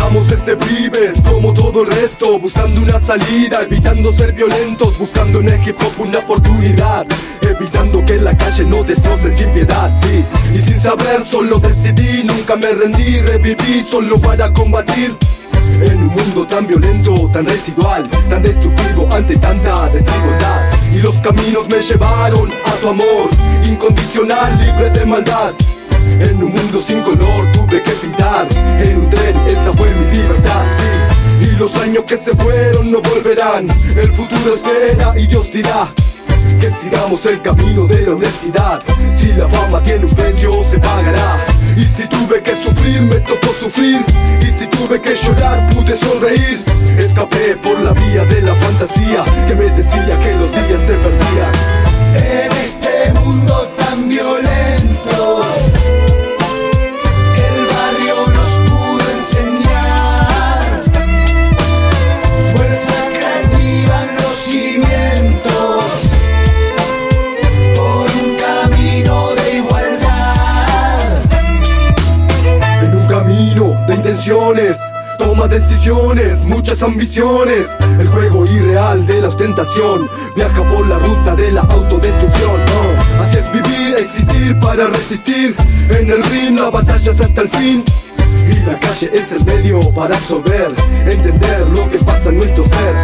Pasamos 0.00 0.28
desde 0.30 0.56
pibes 0.56 1.20
como 1.30 1.52
todo 1.52 1.82
el 1.82 1.90
resto 1.90 2.38
Buscando 2.38 2.80
una 2.80 2.98
salida, 2.98 3.62
evitando 3.62 4.10
ser 4.10 4.32
violentos 4.32 4.96
Buscando 4.98 5.40
en 5.40 5.50
el 5.50 5.68
hip 5.68 5.76
hop 5.78 6.00
una 6.00 6.20
oportunidad 6.20 7.06
Evitando 7.42 8.02
que 8.06 8.16
la 8.16 8.34
calle 8.34 8.64
no 8.64 8.82
destroce 8.82 9.30
sin 9.30 9.50
piedad, 9.52 9.92
sí 10.02 10.24
Y 10.54 10.58
sin 10.58 10.80
saber 10.80 11.22
solo 11.26 11.58
decidí, 11.58 12.24
nunca 12.24 12.56
me 12.56 12.72
rendí 12.72 13.20
Reviví 13.20 13.82
solo 13.82 14.18
para 14.18 14.50
combatir 14.54 15.14
en 15.82 15.98
un 15.98 16.08
mundo 16.08 16.46
tan 16.46 16.66
violento, 16.66 17.30
tan 17.32 17.46
residual, 17.46 18.08
tan 18.28 18.42
destructivo 18.42 19.08
ante 19.12 19.36
tanta 19.36 19.88
desigualdad. 19.88 20.72
Y 20.92 20.98
los 20.98 21.14
caminos 21.20 21.68
me 21.68 21.80
llevaron 21.80 22.50
a 22.66 22.70
tu 22.80 22.88
amor, 22.88 23.30
incondicional, 23.64 24.58
libre 24.58 24.90
de 24.90 25.06
maldad. 25.06 25.54
En 26.20 26.42
un 26.42 26.52
mundo 26.52 26.80
sin 26.80 27.00
color 27.02 27.50
tuve 27.52 27.82
que 27.82 27.92
pintar, 27.92 28.46
en 28.82 28.96
un 28.98 29.10
tren 29.10 29.36
esa 29.46 29.72
fue 29.72 29.90
mi 29.90 30.16
libertad, 30.16 30.64
sí. 30.78 31.46
Y 31.46 31.56
los 31.56 31.74
años 31.76 32.04
que 32.06 32.16
se 32.16 32.34
fueron 32.36 32.90
no 32.90 33.00
volverán, 33.00 33.68
el 33.96 34.12
futuro 34.12 34.54
espera 34.54 35.18
y 35.18 35.26
Dios 35.26 35.50
dirá 35.50 35.88
que 36.60 36.70
sigamos 36.70 37.24
el 37.26 37.40
camino 37.40 37.86
de 37.86 38.02
la 38.02 38.12
honestidad. 38.12 38.82
Si 39.16 39.32
la 39.32 39.48
fama 39.48 39.82
tiene 39.82 40.04
un 40.04 40.14
precio, 40.14 40.52
se 40.68 40.78
pagará. 40.78 41.38
Y 41.76 41.84
si 41.84 42.06
tuve 42.06 42.42
que 42.42 42.52
sufrir, 42.62 43.00
me 43.02 43.16
tocó 43.20 43.48
sufrir. 43.58 44.04
Y 44.40 44.46
si 44.46 44.66
tuve 44.66 45.00
que 45.00 45.14
llorar, 45.14 45.66
pude 45.70 45.96
sonreír. 45.96 46.62
Escapé 46.98 47.56
por 47.56 47.78
la 47.80 47.92
vía 47.92 48.24
de 48.26 48.42
la 48.42 48.54
fantasía 48.54 49.24
que 49.46 49.54
me 49.54 49.70
decía 49.70 50.18
que 50.20 50.34
los 50.34 50.50
días 50.50 50.82
se 50.82 50.94
perdían. 50.94 51.52
En 52.14 52.52
este 52.52 53.20
mundo 53.20 53.70
decisiones, 75.48 76.44
muchas 76.44 76.82
ambiciones. 76.82 77.66
El 77.98 78.08
juego 78.08 78.44
irreal 78.44 79.06
de 79.06 79.20
la 79.20 79.28
ostentación 79.28 80.08
viaja 80.36 80.62
por 80.64 80.86
la 80.86 80.98
ruta 80.98 81.34
de 81.34 81.52
la 81.52 81.62
autodestrucción. 81.62 82.60
Así 83.20 83.38
es 83.38 83.52
vivir, 83.52 83.94
existir 83.98 84.58
para 84.60 84.86
resistir. 84.88 85.54
En 85.90 86.10
el 86.10 86.22
ring 86.24 86.58
la 86.58 86.70
batalla 86.70 87.10
es 87.10 87.20
hasta 87.20 87.42
el 87.42 87.48
fin. 87.48 87.84
Y 88.48 88.66
la 88.66 88.78
calle 88.78 89.10
es 89.12 89.32
el 89.32 89.44
medio 89.44 89.80
para 89.92 90.16
absorber, 90.16 90.72
entender 91.06 91.66
lo 91.68 91.88
que 91.88 91.98
pasa 91.98 92.28
en 92.30 92.38
nuestro 92.38 92.64
ser. 92.64 92.94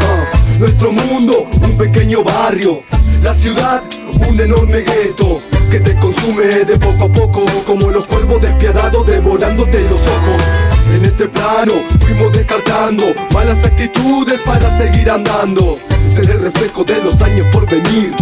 Nuestro 0.59 0.93
mundo, 0.93 1.47
un 1.63 1.77
pequeño 1.77 2.23
barrio. 2.23 2.83
La 3.23 3.35
ciudad, 3.35 3.83
un 4.29 4.39
enorme 4.39 4.79
gueto 4.81 5.41
que 5.71 5.81
te 5.81 5.97
consume 5.97 6.47
de 6.47 6.79
poco 6.79 7.05
a 7.05 7.09
poco, 7.09 7.47
como 7.67 7.91
los 7.91 8.07
cuervos 8.07 8.41
despiadados 8.43 9.07
devorándote 9.07 9.81
los 9.83 10.01
ojos. 10.07 10.76
En 10.93 11.05
este 11.05 11.29
plano 11.29 11.73
fuimos 12.01 12.33
descartando 12.33 13.05
malas 13.33 13.65
actitudes 13.65 14.41
para 14.43 14.77
seguir 14.79 15.11
andando. 15.11 15.79
Ser 16.15 16.31
el 16.31 16.41
reflejo 16.41 16.85
de 16.85 17.03
los 17.03 17.21
años 17.21 17.47
por 17.53 17.69
venir. 17.69 18.15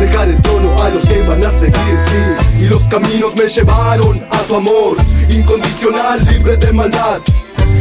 Dejar 0.00 0.28
el 0.28 0.40
trono 0.42 0.74
a 0.82 0.88
los 0.90 1.04
que 1.04 1.22
van 1.22 1.44
a 1.44 1.50
seguir, 1.50 1.98
sí. 2.06 2.64
Y 2.64 2.68
los 2.68 2.82
caminos 2.84 3.34
me 3.36 3.46
llevaron 3.48 4.24
a 4.30 4.38
tu 4.42 4.56
amor, 4.56 4.96
incondicional, 5.28 6.24
libre 6.26 6.56
de 6.56 6.72
maldad. 6.72 7.20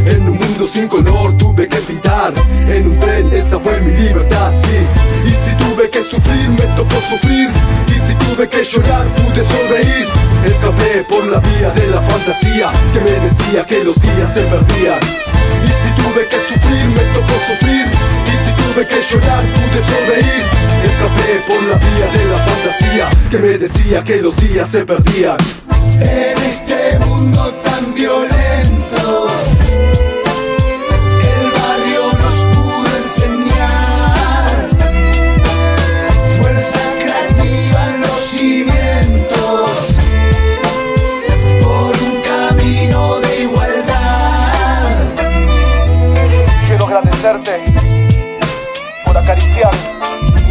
En 0.05 0.21
un 0.29 0.37
mundo 0.37 0.67
sin 0.67 0.87
color 0.87 1.35
tuve 1.37 1.67
que 1.67 1.77
pintar 1.77 2.31
En 2.67 2.87
un 2.87 2.99
tren 2.99 3.33
esa 3.33 3.59
fue 3.59 3.81
mi 3.81 3.91
libertad, 3.91 4.53
sí 4.55 4.77
Y 5.25 5.29
si 5.29 5.55
tuve 5.57 5.89
que 5.89 6.03
sufrir 6.03 6.49
me 6.49 6.65
tocó 6.75 6.95
sufrir 7.09 7.49
tuve 8.23 8.47
que 8.49 8.63
llorar 8.63 9.05
pude 9.15 9.43
sonreír. 9.43 10.07
Escapé 10.45 11.05
por 11.09 11.25
la 11.25 11.39
vía 11.39 11.69
de 11.71 11.87
la 11.87 12.01
fantasía 12.01 12.71
Que 12.93 12.99
me 12.99 13.11
decía 13.27 13.65
que 13.65 13.83
los 13.83 13.95
días 13.99 14.33
se 14.33 14.41
perdían. 14.41 14.99
Y 15.63 15.71
si 15.81 15.89
tuve 16.01 16.27
que 16.27 16.37
sufrir 16.47 16.85
me 16.97 17.03
tocó 17.15 17.35
sufrir. 17.49 17.87
Y 18.31 18.35
si 18.43 18.51
tuve 18.61 18.87
que 18.87 19.01
llorar 19.09 19.43
pude 19.55 19.81
sonreír. 19.91 20.43
Escapé 20.89 21.29
por 21.47 21.61
la 21.63 21.77
vía 21.77 22.07
de 22.15 22.25
la 22.31 22.39
fantasía 22.39 23.09
Que 23.29 23.37
me 23.37 23.57
decía 23.57 24.03
que 24.03 24.17
los 24.21 24.35
días 24.37 24.69
se 24.69 24.85
perdían. 24.85 25.37
En 25.99 26.37
este 26.43 26.99
mundo 27.05 27.53
tan 27.63 27.74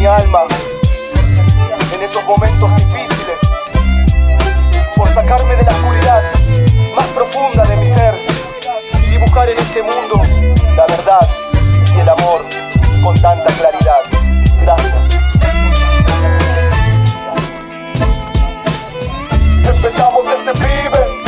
alma 0.06 0.40
en 1.92 2.02
esos 2.02 2.24
momentos 2.24 2.74
difíciles, 2.76 3.38
por 4.96 5.08
sacarme 5.14 5.56
de 5.56 5.62
la 5.62 5.70
oscuridad 5.70 6.22
más 6.94 7.06
profunda 7.06 7.62
de 7.64 7.76
mi 7.76 7.86
ser 7.86 8.14
y 9.02 9.10
dibujar 9.10 9.48
en 9.48 9.58
este 9.58 9.82
mundo 9.82 10.20
la 10.76 10.86
verdad 10.86 11.28
y 11.96 12.00
el 12.00 12.08
amor 12.08 12.44
con 13.02 13.20
tanta 13.20 13.50
claridad. 13.52 14.00
Gracias. 14.60 15.08
Empezamos 19.66 20.26
este 20.26 20.52
pibe. 20.52 21.24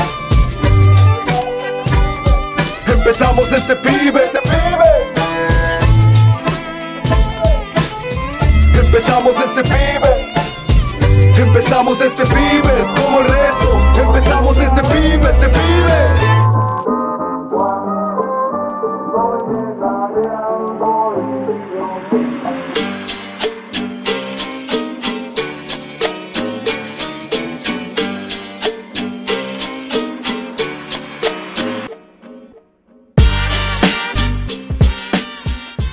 Empezamos 2.87 3.53
este 3.53 3.77
pibe, 3.77 4.26
este 12.07 12.25
pibe, 12.27 12.81
es 12.81 13.01
como 13.01 13.21
el 13.21 13.29
resto. 13.29 14.01
Empezamos 14.01 14.57
este 14.59 14.81
pibe, 14.83 15.29
este 15.29 15.49
pibe. 15.49 15.67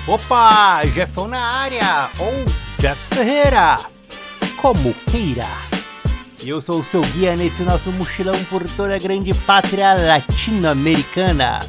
Opa, 0.08 0.84
Jeffão 0.94 1.28
na 1.28 1.40
área, 1.40 2.12
ou 2.20 2.46
Jeff 2.80 3.00
Ferreira, 3.16 3.80
como 4.58 4.94
queira. 5.10 5.73
Eu 6.46 6.62
sou 6.62 6.82
o 6.82 6.84
seu 6.84 7.00
guia 7.02 7.38
nesse 7.38 7.64
nosso 7.64 7.90
mochilão 7.90 8.36
por 8.46 8.70
toda 8.72 8.94
a 8.96 9.00
grande 9.00 9.34
pátria 9.34 9.94
latino-americana. 9.94 11.62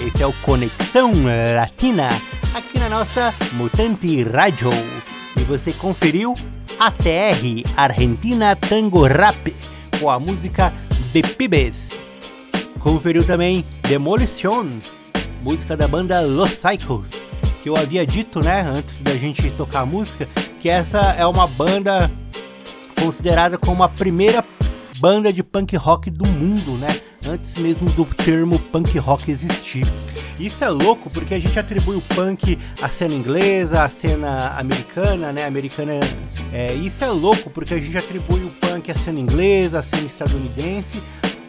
Esse 0.00 0.22
é 0.22 0.26
o 0.26 0.32
Conexão 0.40 1.12
Latina, 1.54 2.08
aqui 2.54 2.78
na 2.78 2.88
nossa 2.88 3.34
Mutante 3.52 4.22
Rádio. 4.22 4.70
E 5.36 5.42
você 5.42 5.70
conferiu 5.74 6.32
ATR, 6.80 7.62
Argentina 7.76 8.56
Tango 8.56 9.06
Rap, 9.06 9.54
com 10.00 10.08
a 10.08 10.18
música 10.18 10.72
The 11.12 11.20
Pibes. 11.20 11.90
Conferiu 12.80 13.22
também 13.22 13.66
Demolition, 13.82 14.78
música 15.42 15.76
da 15.76 15.86
banda 15.86 16.22
Los 16.22 16.52
Cycles, 16.52 17.22
que 17.62 17.68
eu 17.68 17.76
havia 17.76 18.06
dito, 18.06 18.40
né, 18.40 18.62
antes 18.62 19.02
da 19.02 19.12
gente 19.12 19.50
tocar 19.50 19.80
a 19.80 19.86
música, 19.86 20.26
que 20.58 20.70
essa 20.70 21.14
é 21.18 21.26
uma 21.26 21.46
banda 21.46 22.10
considerada 23.00 23.56
como 23.58 23.82
a 23.82 23.88
primeira 23.88 24.44
banda 24.98 25.32
de 25.32 25.42
punk 25.42 25.76
rock 25.76 26.10
do 26.10 26.26
mundo, 26.26 26.72
né? 26.72 26.88
Antes 27.26 27.56
mesmo 27.56 27.88
do 27.90 28.04
termo 28.04 28.58
punk 28.58 28.98
rock 28.98 29.30
existir. 29.30 29.86
Isso 30.38 30.64
é 30.64 30.68
louco 30.68 31.10
porque 31.10 31.34
a 31.34 31.40
gente 31.40 31.58
atribui 31.58 31.96
o 31.96 32.00
punk 32.00 32.58
à 32.80 32.88
cena 32.88 33.14
inglesa, 33.14 33.82
à 33.82 33.88
cena 33.88 34.54
americana, 34.56 35.32
né? 35.32 35.44
Americana. 35.44 35.94
É, 36.52 36.74
isso 36.74 37.04
é 37.04 37.08
louco 37.08 37.50
porque 37.50 37.74
a 37.74 37.80
gente 37.80 37.96
atribui 37.96 38.40
o 38.40 38.50
punk 38.50 38.90
à 38.90 38.96
cena 38.96 39.20
inglesa, 39.20 39.80
à 39.80 39.82
cena 39.82 40.06
estadunidense, 40.06 41.02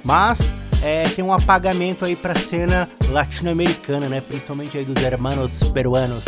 mas 0.04 0.56
é, 0.82 1.04
tem 1.10 1.24
um 1.24 1.32
apagamento 1.32 2.06
aí 2.06 2.16
pra 2.16 2.36
cena 2.36 2.90
latino-americana, 3.10 4.08
né? 4.10 4.22
Principalmente 4.22 4.78
aí 4.78 4.86
dos 4.86 5.02
hermanos 5.02 5.64
peruanos, 5.72 6.24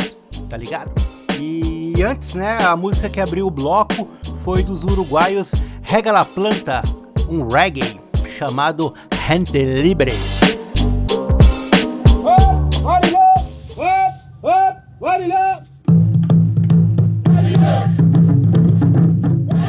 tá 0.49 0.57
ligado? 0.57 0.91
E 1.39 1.93
antes, 2.03 2.35
né, 2.35 2.59
a 2.63 2.75
música 2.75 3.09
que 3.09 3.19
abriu 3.19 3.47
o 3.47 3.51
bloco 3.51 4.07
foi 4.43 4.63
dos 4.63 4.83
uruguaios 4.83 5.51
Rega 5.81 6.11
La 6.11 6.25
Planta, 6.25 6.81
um 7.29 7.47
reggae 7.47 7.99
chamado 8.37 8.93
Gente 9.27 9.63
Libre. 9.63 10.13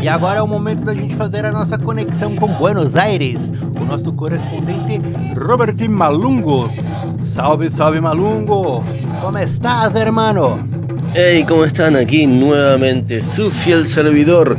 E 0.01 0.09
agora 0.09 0.39
é 0.39 0.43
o 0.43 0.49
momento 0.49 0.85
da 0.85 0.95
gente 0.95 1.15
fazer 1.15 1.45
a 1.45 1.53
nossa 1.53 1.79
conexão 1.79 2.35
com 2.35 2.49
Buenos 2.49 2.97
Aires. 2.97 3.51
O 3.81 3.85
nosso 3.85 4.13
correspondente 4.15 5.01
Robert 5.39 5.77
Malungo. 5.89 6.69
Salve, 7.23 7.71
salve 7.71 8.01
Malungo. 8.01 8.83
Como 9.21 9.39
estás, 9.39 9.95
hermano? 9.95 10.72
Hey, 11.15 11.45
¿cómo 11.47 11.67
están? 11.67 11.95
Aquí 11.95 12.27
nuevamente 12.27 13.21
su 13.21 13.51
fiel 13.51 13.85
servidor, 13.85 14.57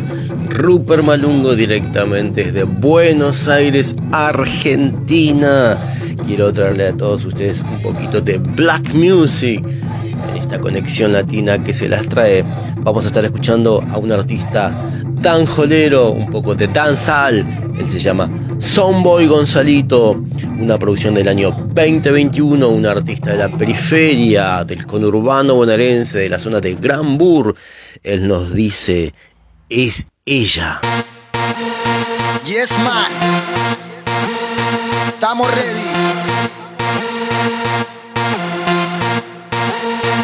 Rupert 0.50 1.04
Malungo, 1.04 1.56
directamente 1.56 2.44
desde 2.44 2.62
Buenos 2.62 3.48
Aires, 3.48 3.96
Argentina. 4.12 5.80
Quiero 6.24 6.54
traerle 6.54 6.90
a 6.90 6.94
todos 6.94 7.26
ustedes 7.26 7.64
un 7.64 7.82
poquito 7.82 8.22
de 8.22 8.38
black 8.38 8.94
music 8.94 9.66
en 9.66 10.38
esta 10.38 10.60
conexión 10.60 11.14
latina 11.14 11.58
que 11.64 11.74
se 11.74 11.90
las 11.90 12.08
trae. 12.08 12.46
Vamos 12.82 13.06
a 13.06 13.08
estar 13.08 13.26
escuchando 13.26 13.84
a 13.90 13.98
un 13.98 14.12
artista 14.12 14.72
danjolero, 15.22 16.12
un 16.12 16.30
poco 16.30 16.54
de 16.54 16.68
danzal. 16.68 17.44
Él 17.80 17.90
se 17.90 17.98
llama 17.98 18.30
Sonboy 18.64 19.28
Gonzalito, 19.28 20.20
una 20.58 20.80
producción 20.80 21.14
del 21.14 21.28
año 21.28 21.52
2021, 21.52 22.68
un 22.70 22.86
artista 22.86 23.32
de 23.32 23.38
la 23.38 23.56
periferia, 23.56 24.64
del 24.64 24.88
conurbano 24.88 25.56
bonaerense, 25.56 26.20
de 26.20 26.30
la 26.30 26.40
zona 26.40 26.60
de 26.60 26.74
Granbur. 26.76 27.56
Él 28.02 28.28
nos 28.28 28.54
dice, 28.54 29.14
es 29.70 30.08
ella. 30.26 30.80
Yes, 32.46 32.72
man. 32.80 33.12
Estamos 35.10 35.48
ready. 35.54 35.90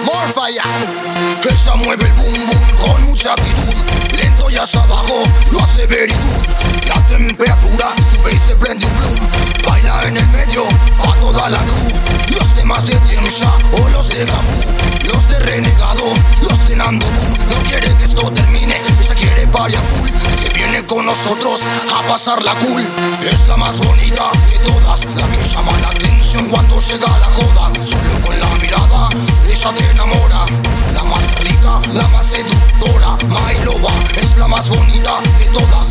More 0.05 0.27
fire. 0.33 0.61
Ella 1.43 1.75
mueve 1.75 2.05
el 2.05 2.13
boom 2.13 2.47
boom 2.47 2.87
con 2.87 3.03
mucha 3.03 3.33
actitud. 3.33 3.75
Lento 4.17 4.49
y 4.49 4.55
hacia 4.55 4.81
abajo, 4.83 5.23
lo 5.51 5.59
hace 5.59 5.85
very 5.87 6.13
good. 6.13 6.87
La 6.87 7.05
temperatura 7.05 7.93
temas 12.69 12.85
de 12.85 12.95
Tiemsha 12.99 13.51
o 13.81 13.89
los 13.89 14.09
de 14.09 14.25
Gafu. 14.25 14.61
Los 15.11 15.27
de 15.27 15.39
Renegado, 15.39 16.03
los 16.43 16.69
de 16.69 16.75
Nando 16.75 17.05
Boom. 17.07 17.33
No 17.49 17.55
quiere 17.67 17.95
que 17.95 18.03
esto 18.03 18.31
termine, 18.31 18.75
ella 18.75 19.15
quiere 19.15 19.47
paria 19.47 19.81
full. 19.81 20.09
Se 20.39 20.53
viene 20.53 20.85
con 20.85 21.05
nosotros 21.05 21.61
a 21.95 22.07
pasar 22.07 22.43
la 22.43 22.53
cool. 22.55 22.85
Es 23.21 23.47
la 23.47 23.57
más 23.57 23.77
bonita 23.79 24.29
de 24.51 24.59
todas, 24.59 25.05
la 25.05 25.27
que 25.27 25.49
llama 25.49 25.71
la 25.81 25.87
atención 25.87 26.47
cuando 26.49 26.79
llega 26.79 27.17
la 27.17 27.25
joda. 27.25 27.71
Solo 27.83 28.21
con 28.23 28.39
la 28.39 28.49
mirada, 28.61 29.09
ella 29.47 29.71
te 29.73 29.89
enamora. 29.89 30.45
La 30.93 31.03
más 31.03 31.39
rica, 31.41 31.81
la 31.93 32.07
más 32.09 32.25
seductora. 32.25 33.17
Mailova 33.27 33.91
es 34.15 34.37
la 34.37 34.47
más 34.47 34.69
bonita 34.69 35.17
de 35.39 35.45
todas, 35.45 35.89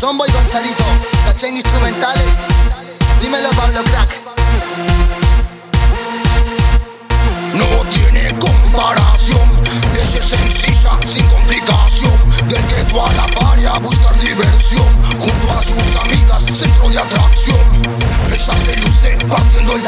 Zombo 0.00 0.24
y 0.26 0.32
Gonzalito. 0.32 0.82
¿Caché 1.26 1.48
en 1.48 1.56
instrumentales? 1.58 2.46
Dímelo, 3.20 3.50
Pablo 3.50 3.84
Crack. 3.84 4.18
No 7.52 7.66
tiene 7.90 8.30
comparación. 8.38 9.60
Ella 9.92 10.18
es 10.18 10.24
sencilla, 10.24 10.92
sin 11.04 11.26
complicación. 11.26 12.18
Del 12.48 12.66
gueto 12.68 13.04
a 13.04 13.12
la 13.12 13.26
paria 13.26 13.72
buscar 13.74 14.18
diversión. 14.18 14.88
Junto 15.18 15.52
a 15.52 15.62
sus 15.62 15.96
amigas, 16.02 16.44
centro 16.58 16.88
de 16.88 16.98
atracción. 16.98 17.82
Ella 18.32 18.54
se 18.64 18.76
luce 18.76 19.18
partiendo 19.28 19.74
el 19.74 19.82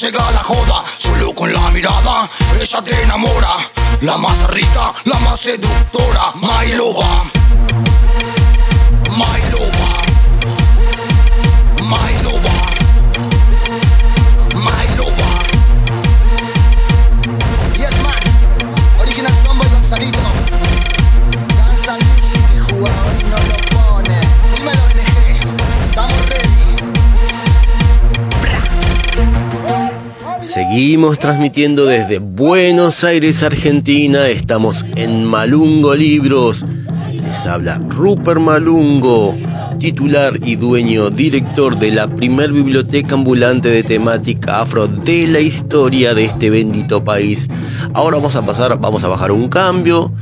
llega 0.00 0.30
la 0.30 0.42
joda. 0.42 0.84
Solo 0.86 1.34
con 1.34 1.52
la 1.52 1.70
mirada, 1.70 2.28
ella 2.60 2.82
te 2.82 3.02
enamora. 3.02 3.56
La 4.00 4.16
más 4.18 4.46
rica, 4.50 4.92
la 5.04 5.18
más 5.20 5.40
seductora, 5.40 6.32
Mailova. 6.34 7.35
Seguimos 30.86 31.18
transmitiendo 31.18 31.84
desde 31.86 32.20
Buenos 32.20 33.02
Aires, 33.02 33.42
Argentina. 33.42 34.28
Estamos 34.28 34.86
en 34.94 35.24
Malungo 35.24 35.96
Libros. 35.96 36.64
Les 37.10 37.44
habla 37.48 37.78
Rupert 37.88 38.40
Malungo, 38.40 39.34
titular 39.80 40.38
y 40.44 40.54
dueño, 40.54 41.10
director 41.10 41.76
de 41.76 41.90
la 41.90 42.06
primer 42.06 42.52
biblioteca 42.52 43.16
ambulante 43.16 43.68
de 43.68 43.82
temática 43.82 44.60
afro 44.60 44.86
de 44.86 45.26
la 45.26 45.40
historia 45.40 46.14
de 46.14 46.26
este 46.26 46.50
bendito 46.50 47.02
país. 47.02 47.48
Ahora 47.92 48.18
vamos 48.18 48.36
a 48.36 48.46
pasar, 48.46 48.78
vamos 48.78 49.02
a 49.02 49.08
bajar 49.08 49.32
un 49.32 49.48
cambio 49.48 50.12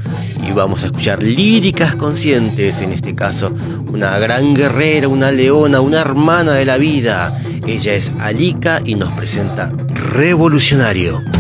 y 0.49 0.53
vamos 0.53 0.83
a 0.83 0.87
escuchar 0.87 1.23
líricas 1.23 1.95
conscientes, 1.95 2.81
en 2.81 2.93
este 2.93 3.15
caso 3.15 3.53
una 3.95 4.19
gran 4.19 4.55
guerrera, 4.55 5.09
una 5.09 5.31
leona, 5.31 5.81
una 5.81 6.01
hermana 6.01 6.55
de 6.55 6.65
la 6.65 6.79
vida. 6.79 7.39
Ella 7.67 7.95
es 7.95 8.13
Alika 8.19 8.83
y 8.85 8.95
nos 8.95 9.13
presenta 9.13 9.73
Revolucionario. 9.95 11.34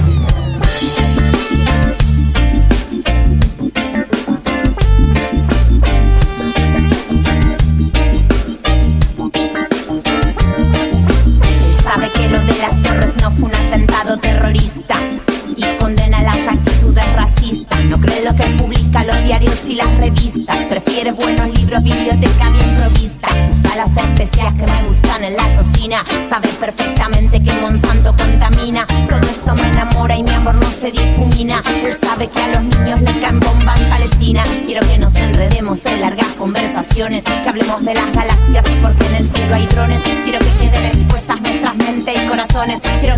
De 37.81 37.93
las 37.93 38.12
galaxias 38.12 38.64
y 38.70 38.81
porque 38.81 39.05
en 39.07 39.14
el 39.16 39.31
cielo 39.35 39.55
hay 39.57 39.66
drones. 39.66 40.01
Quiero 40.22 40.39
que 40.39 40.53
queden 40.59 40.87
expuestas 40.87 41.41
nuestras 41.41 41.77
mentes 41.77 42.14
y 42.16 42.29
corazones. 42.29 42.81
Quiero 43.01 43.16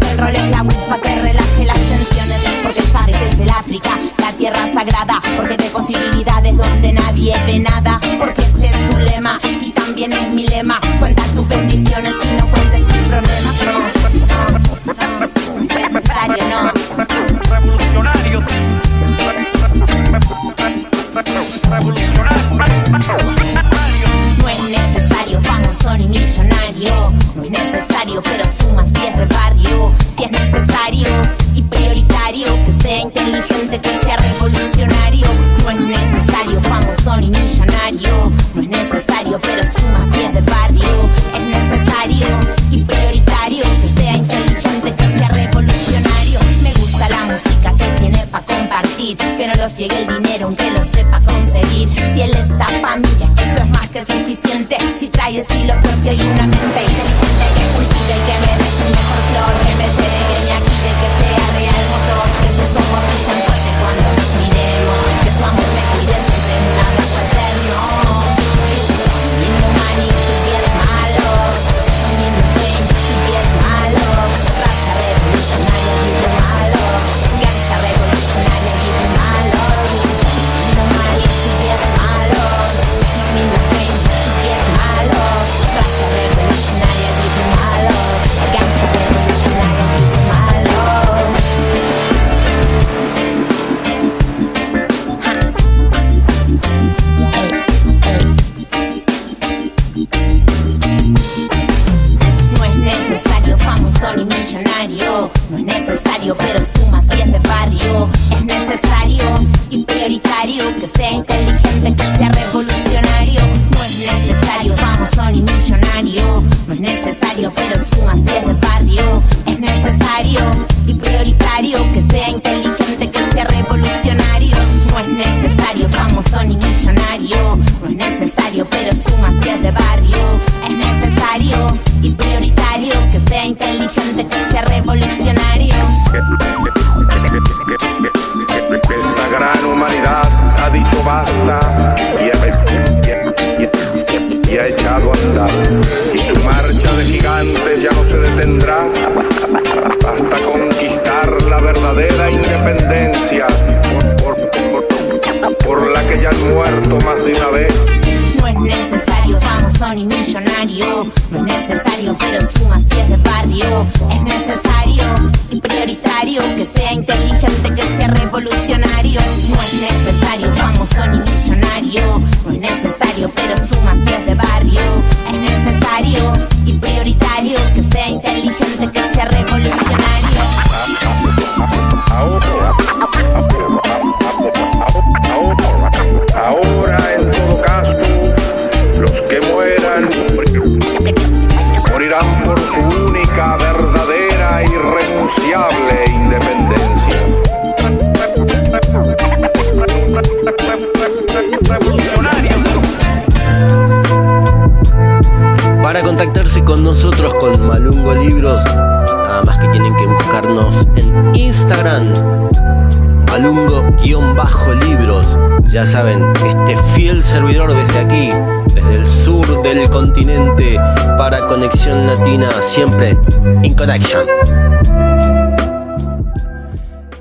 aquí, 218.16 218.30
desde 218.74 218.94
el 218.94 219.06
sur 219.06 219.62
del 219.62 219.88
continente, 219.90 220.76
para 221.16 221.46
Conexión 221.46 222.06
Latina, 222.06 222.50
siempre 222.62 223.16
in 223.62 223.74
connection. 223.74 224.26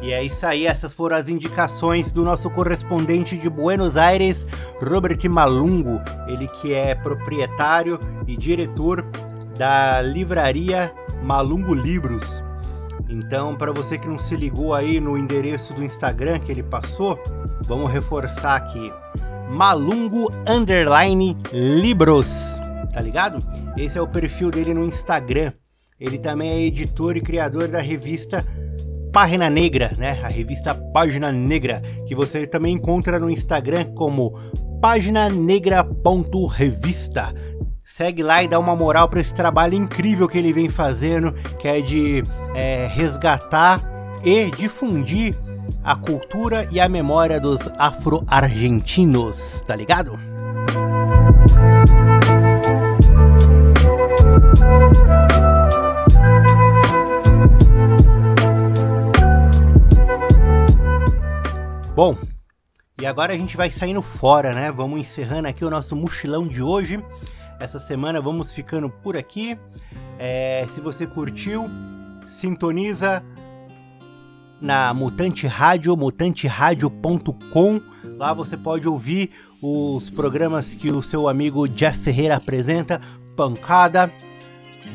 E 0.01 0.11
é 0.11 0.23
isso 0.23 0.45
aí, 0.45 0.65
essas 0.65 0.93
foram 0.93 1.17
as 1.17 1.27
indicações 1.27 2.11
do 2.11 2.23
nosso 2.23 2.49
correspondente 2.49 3.37
de 3.37 3.49
Buenos 3.49 3.97
Aires, 3.97 4.45
Robert 4.81 5.19
Malungo, 5.29 6.01
ele 6.27 6.47
que 6.47 6.73
é 6.73 6.93
proprietário 6.95 7.99
e 8.27 8.37
diretor 8.37 9.05
da 9.57 10.01
livraria 10.01 10.93
Malungo 11.23 11.73
Livros. 11.73 12.43
Então, 13.09 13.55
para 13.55 13.71
você 13.71 13.97
que 13.97 14.07
não 14.07 14.19
se 14.19 14.35
ligou 14.35 14.73
aí 14.73 14.99
no 14.99 15.17
endereço 15.17 15.73
do 15.73 15.83
Instagram 15.83 16.39
que 16.39 16.51
ele 16.51 16.63
passou, 16.63 17.19
vamos 17.67 17.91
reforçar 17.91 18.55
aqui. 18.55 18.91
Malungo 19.49 20.31
underline 20.47 21.35
Libros, 21.51 22.59
tá 22.93 23.01
ligado? 23.01 23.39
Esse 23.77 23.97
é 23.97 24.01
o 24.01 24.07
perfil 24.07 24.51
dele 24.51 24.73
no 24.73 24.85
Instagram. 24.85 25.51
Ele 25.99 26.17
também 26.17 26.49
é 26.49 26.61
editor 26.61 27.15
e 27.15 27.21
criador 27.21 27.67
da 27.67 27.79
revista 27.79 28.43
Página 29.13 29.47
Negra, 29.49 29.93
né? 29.97 30.19
A 30.23 30.27
revista 30.27 30.75
Página 30.75 31.31
Negra, 31.31 31.81
que 32.07 32.13
você 32.13 32.45
também 32.45 32.75
encontra 32.75 33.17
no 33.17 33.29
Instagram 33.29 33.85
como 33.93 34.37
paginanegra.revista. 34.81 37.33
Segue 37.83 38.23
lá 38.23 38.43
e 38.43 38.47
dá 38.47 38.59
uma 38.59 38.75
moral 38.75 39.07
para 39.07 39.21
esse 39.21 39.33
trabalho 39.33 39.75
incrível 39.75 40.27
que 40.27 40.37
ele 40.37 40.51
vem 40.51 40.67
fazendo, 40.67 41.31
que 41.59 41.67
é 41.67 41.79
de 41.79 42.23
é, 42.53 42.87
resgatar 42.87 43.81
e 44.23 44.51
difundir 44.51 45.33
a 45.83 45.95
cultura 45.95 46.67
e 46.71 46.79
a 46.79 46.89
memória 46.89 47.39
dos 47.39 47.69
afro-argentinos, 47.77 49.61
tá 49.65 49.75
ligado? 49.75 50.17
Bom, 61.95 62.17
e 62.99 63.05
agora 63.05 63.33
a 63.33 63.37
gente 63.37 63.55
vai 63.55 63.71
saindo 63.71 64.01
fora, 64.01 64.53
né? 64.53 64.71
Vamos 64.71 64.99
encerrando 64.99 65.47
aqui 65.47 65.63
o 65.63 65.69
nosso 65.69 65.95
mochilão 65.95 66.47
de 66.47 66.61
hoje. 66.61 67.01
Essa 67.59 67.79
semana 67.79 68.19
vamos 68.19 68.51
ficando 68.51 68.89
por 68.89 69.15
aqui. 69.15 69.57
É, 70.19 70.67
se 70.73 70.81
você 70.81 71.07
curtiu, 71.07 71.69
sintoniza 72.27 73.23
na 74.61 74.93
Mutante 74.93 75.47
Rádio, 75.47 75.95
mutanteradio.com. 75.95 77.81
Lá 78.17 78.33
você 78.33 78.55
pode 78.55 78.87
ouvir 78.87 79.31
os 79.61 80.09
programas 80.09 80.73
que 80.73 80.91
o 80.91 81.01
seu 81.01 81.27
amigo 81.27 81.67
Jeff 81.67 81.97
Ferreira 81.97 82.35
apresenta, 82.35 83.01
Pancada, 83.35 84.11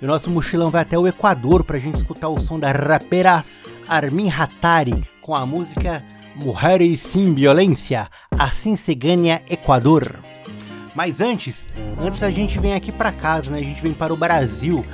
E 0.00 0.04
o 0.04 0.08
nosso 0.08 0.30
mochilão 0.30 0.70
vai 0.70 0.82
até 0.82 0.96
o 0.96 1.08
Equador 1.08 1.64
pra 1.64 1.80
gente 1.80 1.96
escutar 1.96 2.28
o 2.28 2.38
som 2.38 2.60
da 2.60 2.70
rapera 2.70 3.44
Armin 3.88 4.30
Hatari 4.30 5.04
com 5.20 5.34
a 5.34 5.44
música 5.44 6.04
Mulheres 6.36 7.00
Sem 7.00 7.34
Violência, 7.34 8.08
Assim 8.38 8.76
Se 8.76 8.94
Ganha 8.94 9.42
Equador. 9.50 10.20
Mas 10.94 11.20
antes, 11.20 11.68
antes 11.98 12.22
a 12.22 12.30
gente 12.30 12.58
vem 12.58 12.74
aqui 12.74 12.92
para 12.92 13.10
casa, 13.10 13.50
né? 13.50 13.58
A 13.58 13.62
gente 13.62 13.80
vem 13.80 13.92
para 13.92 14.12
o 14.12 14.16
Brasil. 14.16 14.84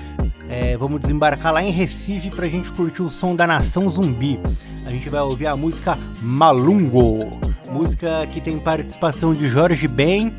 É, 0.48 0.76
vamos 0.76 1.00
desembarcar 1.00 1.52
lá 1.52 1.62
em 1.62 1.70
Recife 1.70 2.30
pra 2.30 2.46
gente 2.46 2.72
curtir 2.72 3.02
o 3.02 3.08
som 3.08 3.34
da 3.36 3.46
Nação 3.46 3.88
Zumbi. 3.88 4.40
A 4.86 4.90
gente 4.90 5.08
vai 5.10 5.20
ouvir 5.20 5.46
a 5.46 5.56
música 5.56 5.98
Malungo, 6.22 7.28
música 7.70 8.26
que 8.32 8.40
tem 8.40 8.58
participação 8.58 9.34
de 9.34 9.48
Jorge 9.48 9.86
Ben, 9.86 10.32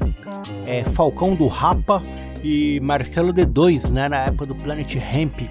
é, 0.65 0.83
Falcão 0.83 1.35
do 1.35 1.47
Rapa 1.47 2.01
e 2.43 2.79
Marcelo 2.79 3.31
D2, 3.31 3.91
né, 3.91 4.09
na 4.09 4.17
época 4.17 4.47
do 4.47 4.55
Planet 4.55 4.95
Hemp. 4.95 5.41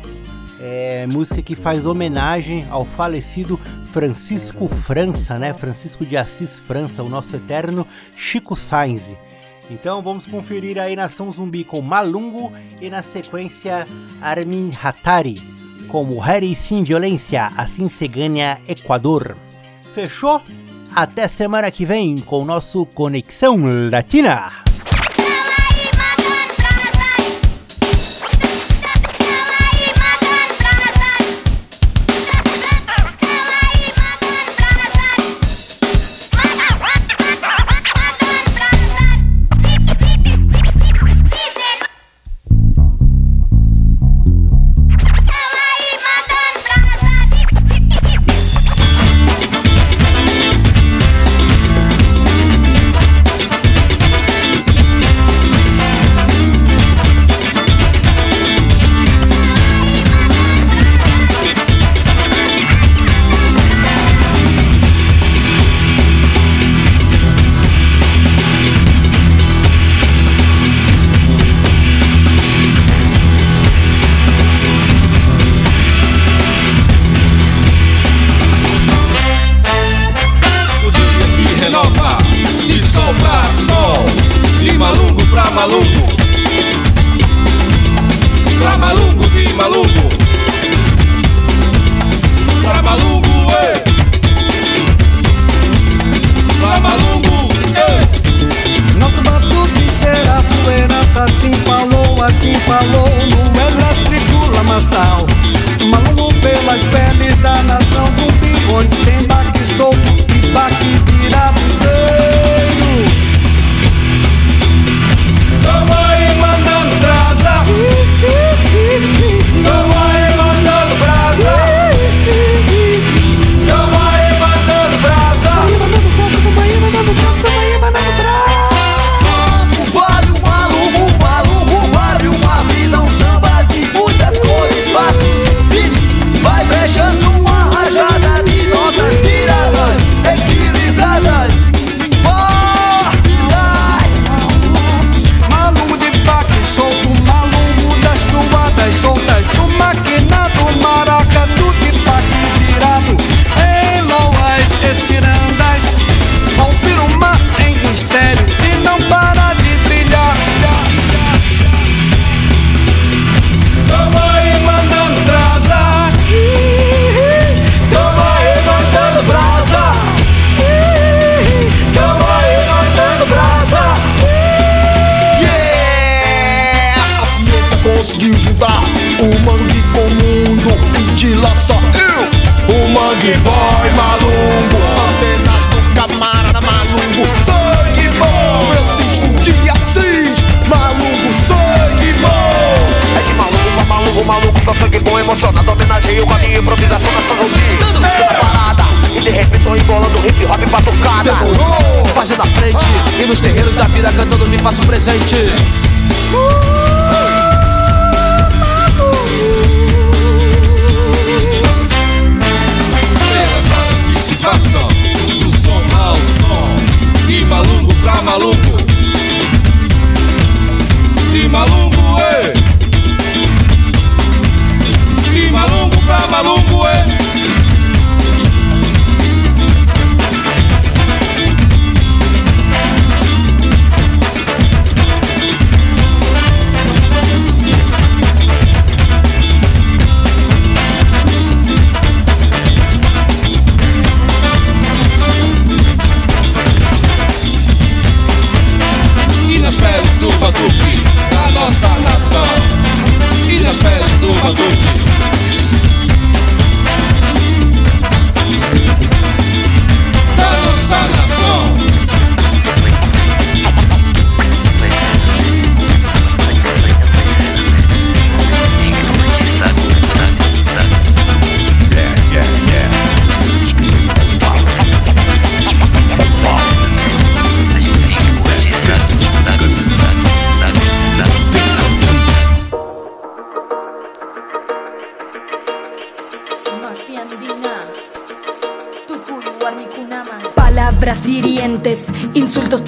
É, 0.60 1.06
música 1.06 1.40
que 1.40 1.54
faz 1.54 1.86
homenagem 1.86 2.66
ao 2.68 2.84
falecido 2.84 3.60
Francisco 3.92 4.66
França, 4.66 5.38
né? 5.38 5.54
Francisco 5.54 6.04
de 6.04 6.16
Assis 6.16 6.58
França, 6.58 7.02
o 7.02 7.08
nosso 7.08 7.36
eterno 7.36 7.86
Chico 8.16 8.56
Sainz. 8.56 9.14
Então 9.70 10.02
vamos 10.02 10.26
conferir 10.26 10.78
aí 10.78 10.96
Nação 10.96 11.30
Zumbi 11.30 11.64
com 11.64 11.80
Malungo 11.80 12.52
e 12.80 12.88
na 12.88 13.02
sequência 13.02 13.84
Armin 14.20 14.70
Hatari 14.82 15.58
com 15.88 16.04
Mulheres 16.04 16.58
Sem 16.58 16.84
Violência, 16.84 17.50
assim 17.56 17.88
se 17.88 18.06
ganha 18.06 18.60
Equador. 18.68 19.36
Fechou? 19.94 20.42
Até 20.94 21.26
semana 21.26 21.70
que 21.70 21.84
vem 21.84 22.18
com 22.18 22.42
o 22.42 22.44
nosso 22.44 22.86
Conexão 22.86 23.58
Latina. 23.90 24.67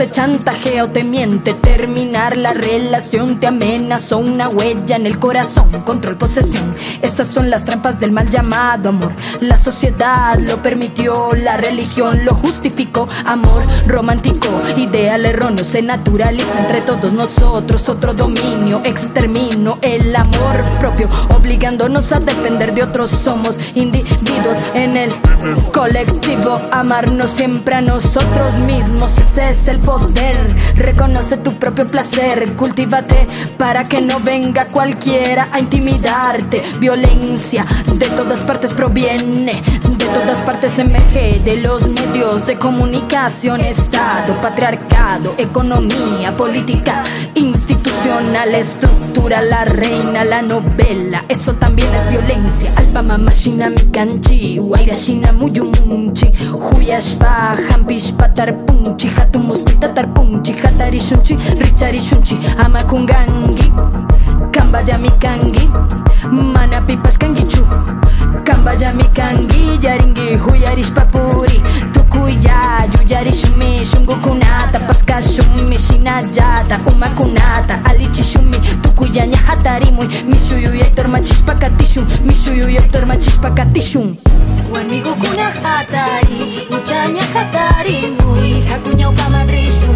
Te 0.00 0.10
chantajea 0.10 0.84
o 0.84 0.88
te 0.88 1.04
miente. 1.04 1.52
Terminar 1.52 2.38
la 2.38 2.54
relación 2.54 3.38
te 3.38 3.46
amenazó 3.46 4.16
una 4.16 4.48
huella 4.48 4.96
en 4.96 5.04
el 5.04 5.18
corazón. 5.18 5.70
Control, 5.84 6.16
posesión, 6.16 6.74
estas 7.02 7.26
son 7.26 7.50
las 7.50 7.66
trampas 7.66 8.00
del 8.00 8.10
mal 8.10 8.26
llamado 8.26 8.88
amor. 8.88 9.12
La 9.40 9.58
sociedad 9.58 10.40
lo 10.40 10.62
permitió, 10.62 11.34
la 11.34 11.58
religión 11.58 12.18
lo 12.24 12.34
justificó. 12.34 13.08
Amor 13.26 13.62
romántico, 13.86 14.48
ideal 14.74 15.26
erróneo, 15.26 15.64
se 15.64 15.82
naturaliza 15.82 16.60
entre 16.60 16.80
todos 16.80 17.12
nosotros. 17.12 17.86
Otro 17.90 18.14
dominio, 18.14 18.80
extermino 18.84 19.78
el 19.82 20.16
amor 20.16 20.64
propio, 20.78 21.10
obligándonos 21.28 22.10
a 22.12 22.20
depender 22.20 22.72
de 22.72 22.84
otros. 22.84 23.10
Somos 23.10 23.58
individuos 23.74 24.62
en 24.72 24.96
el 24.96 25.12
colectivo, 25.74 26.54
amarnos 26.70 27.28
siempre 27.28 27.74
a 27.74 27.80
nosotros 27.82 28.54
mismos. 28.60 29.18
Ese 29.18 29.48
es 29.48 29.68
el 29.68 29.78
Reconoce 30.76 31.38
tu 31.38 31.58
propio 31.58 31.84
placer, 31.86 32.54
cultívate 32.54 33.26
para 33.58 33.82
que 33.82 34.00
no 34.00 34.20
venga 34.20 34.68
cualquiera 34.68 35.48
a 35.52 35.58
intimidarte. 35.58 36.62
Violencia 36.78 37.66
de 37.98 38.06
todas 38.10 38.44
partes 38.44 38.72
proviene, 38.72 39.60
todas 40.12 40.40
partes 40.42 40.78
emerge 40.78 41.40
de 41.44 41.58
los 41.58 41.90
medios 41.92 42.46
de 42.46 42.58
comunicación, 42.58 43.60
Estado, 43.60 44.40
patriarcado, 44.40 45.34
economía, 45.38 46.36
política, 46.36 47.02
institucional, 47.34 48.54
estructura, 48.54 49.42
la 49.42 49.64
reina, 49.64 50.24
la 50.24 50.42
novela. 50.42 51.24
Eso 51.28 51.54
también 51.54 51.92
es 51.94 52.08
violencia. 52.08 52.70
Alpa 52.76 53.02
mama 53.02 53.30
shina 53.30 53.68
mikanchi, 53.68 54.58
waira 54.58 54.94
shina 54.94 55.32
muyumunchi, 55.32 56.30
huyashpa, 56.52 57.52
hampish 57.70 58.12
patar 58.14 58.64
punchi, 58.66 59.08
hatumuskuita 59.08 59.94
tar 59.94 60.12
punchi, 60.12 60.52
hatari 60.52 60.98
Kambaja 64.52 64.92
jami 64.96 65.10
kangi 65.20 65.68
Mana 66.32 66.80
pipas 66.86 67.18
kangi 67.18 67.44
chu. 67.44 67.64
Kamba 68.44 68.76
jami 68.76 69.04
kangi 69.14 69.78
Yaringi 69.84 70.36
huyarish 70.36 70.90
papuri 70.92 71.60
shumi 73.32 73.84
shungu 73.84 74.14
kunata 74.16 74.80
paska 74.86 75.22
shumi 75.22 75.62
kunata 75.62 76.78
umakunata 76.86 77.84
Alichishumi 77.84 78.56
tukuya 78.82 79.26
ñajatarimui 79.26 80.08
Mishuyu 80.26 80.74
yaitor 80.74 81.08
machispa 81.08 81.54
katishun 81.54 82.06
Mishuyu 82.24 82.68
yaitor 82.70 83.06
machispa 83.06 83.50
katishun 83.50 84.16
Wanigukuna 84.72 85.50
hatari 85.62 86.66
Ucha 86.70 87.04
ñajatarimui 87.06 88.60
Hakuña 88.68 89.10
upama 89.10 89.44
rishu. 89.44 89.89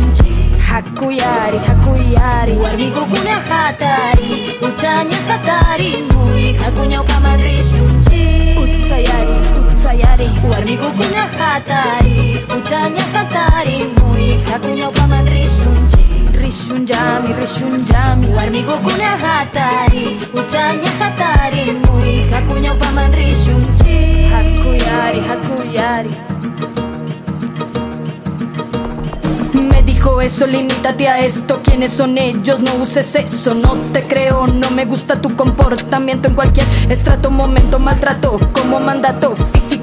Hakuyari, 0.75 1.59
hakuyari, 1.59 2.53
warmi 2.59 2.91
kukunya 2.91 3.39
hatari. 3.49 4.59
Uchanya 4.62 5.16
hatari, 5.29 6.03
Mui, 6.11 6.53
hakunya 6.53 6.99
ukamarishunchi 7.03 8.22
Utsayari, 8.59 9.35
utsayari, 9.68 10.29
warmi 10.51 10.75
kukunya 10.77 11.31
hatari. 11.39 12.43
Uchanya 12.59 13.03
hatari, 13.14 13.87
Mui, 14.03 14.35
hakunya 14.51 14.89
ukamarishunchi 14.91 16.03
Rishunjami, 16.43 17.31
rishunjami, 17.41 18.27
warmi 18.35 18.62
kukunya 18.62 19.14
hatari. 19.16 20.18
Uchanya 20.35 20.91
hatari, 20.99 21.70
eso, 30.25 30.47
limítate 30.47 31.09
a 31.09 31.20
esto. 31.20 31.61
¿Quiénes 31.62 31.93
son 31.93 32.16
ellos? 32.16 32.62
No 32.62 32.75
uses 32.77 33.14
eso. 33.14 33.55
No 33.55 33.77
te 33.93 34.07
creo, 34.07 34.47
no 34.47 34.70
me 34.70 34.87
gusta 34.87 35.20
tu 35.20 35.37
comportamiento 35.37 36.29
en 36.29 36.35
cualquier 36.35 36.66
estrato, 36.89 37.31
momento, 37.31 37.79
maltrato 37.79 38.41
como 38.53 38.81
mandato 38.81 39.37
físico, 39.37 39.74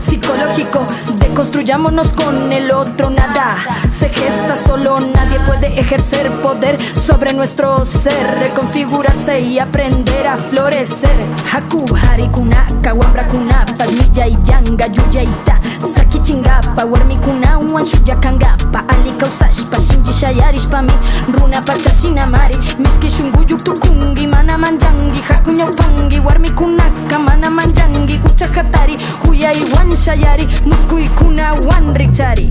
psicológico. 0.00 0.84
Deconstruyámonos 1.18 2.12
con 2.12 2.52
el 2.52 2.70
otro, 2.72 3.10
nada 3.10 3.56
se 3.96 4.08
gesta 4.08 4.56
solo. 4.56 5.00
Nadie 5.00 5.38
puede 5.40 5.78
ejercer 5.78 6.30
poder 6.42 6.76
sobre 6.94 7.32
nuestro 7.32 7.84
ser, 7.84 8.38
reconfigurarse 8.38 9.40
y 9.40 9.58
aprender 9.58 10.26
a 10.26 10.36
florecer. 10.36 11.16
Haku, 11.52 11.84
harikunaka, 11.94 12.94
wambrakunapa, 12.94 13.84
miya 13.86 14.26
y 14.28 14.38
yanga, 14.44 14.86
yuya 14.88 15.22
y 15.22 15.30
ta. 15.44 15.60
Saki 15.94 16.18
chingapa, 16.20 16.84
warmikuna, 16.84 17.58
wanshuya 17.58 18.16
kangapa, 18.20 18.84
alika 18.88 19.26
usashpa, 19.26 19.76
shinji 19.80 20.12
shayarishpa 20.12 20.82
mi, 20.82 20.92
runa 21.32 21.60
pachashina 21.60 22.26
mari, 22.26 22.56
miski 22.78 23.08
shunguyuk 23.10 23.62
tukungi, 23.64 24.26
mana 24.26 24.56
manjangi, 24.58 25.20
hakunya 25.20 25.66
upangi, 25.66 26.18
warmikunaka, 26.20 27.18
mana 27.18 27.50
manjangi, 27.50 28.18
kucha 28.18 28.48
hatari, 28.48 28.96
huya 29.26 29.43
Iwan 29.52 29.92
Syayari 29.96 30.46
Musku 30.64 30.98
ikuna 30.98 31.52
wan 31.68 31.92
cari. 32.12 32.48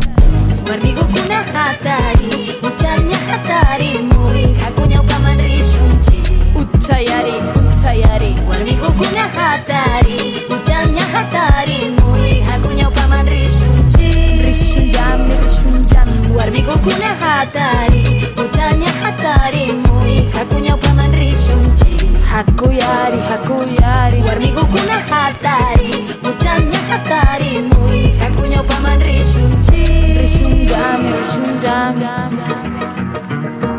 Marmigo 0.67 1.03
kuna 1.09 1.43
hatari 1.43 2.55
Ucanya 2.63 3.17
hatari 3.27 3.99
Mui 3.99 4.55
kakunya 4.59 5.01
ukaman 5.01 5.37
rishunci 5.41 6.19
Utsayari, 6.55 7.35
utsayari 7.55 8.35
Marmigo 8.47 8.87
kuna 8.97 9.27
hatari 9.27 10.43
Ucanya 10.49 11.03
hatari 11.13 11.91
Mui 11.99 12.41
kakunya 12.47 12.87
ukaman 12.89 13.27
rishunci 13.27 14.07
Rishunjami, 14.43 15.33
rishunjami 15.43 16.27
Marmigo 16.35 16.73
kuna 16.79 17.09
hatari 17.19 18.27
Ucanya 18.39 18.89
hatari 19.03 19.71
Mui 19.73 20.21
kakunya 20.33 20.75
ukaman 20.75 21.11
rishunci 21.11 21.93
Hakuyari, 22.33 23.19
hakuyari. 23.29 24.19
Marmigo 24.23 24.61
kuna 24.65 24.99
hatari 25.11 25.91
Ucanya 26.23 26.52
tarimui 27.01 28.13
Hai 28.21 28.29
punya 28.37 28.61
paman 28.61 29.01
risyunci 29.01 29.83
Risyundam, 30.17 31.01
risyundam, 31.09 31.97
risyundam 31.97 33.72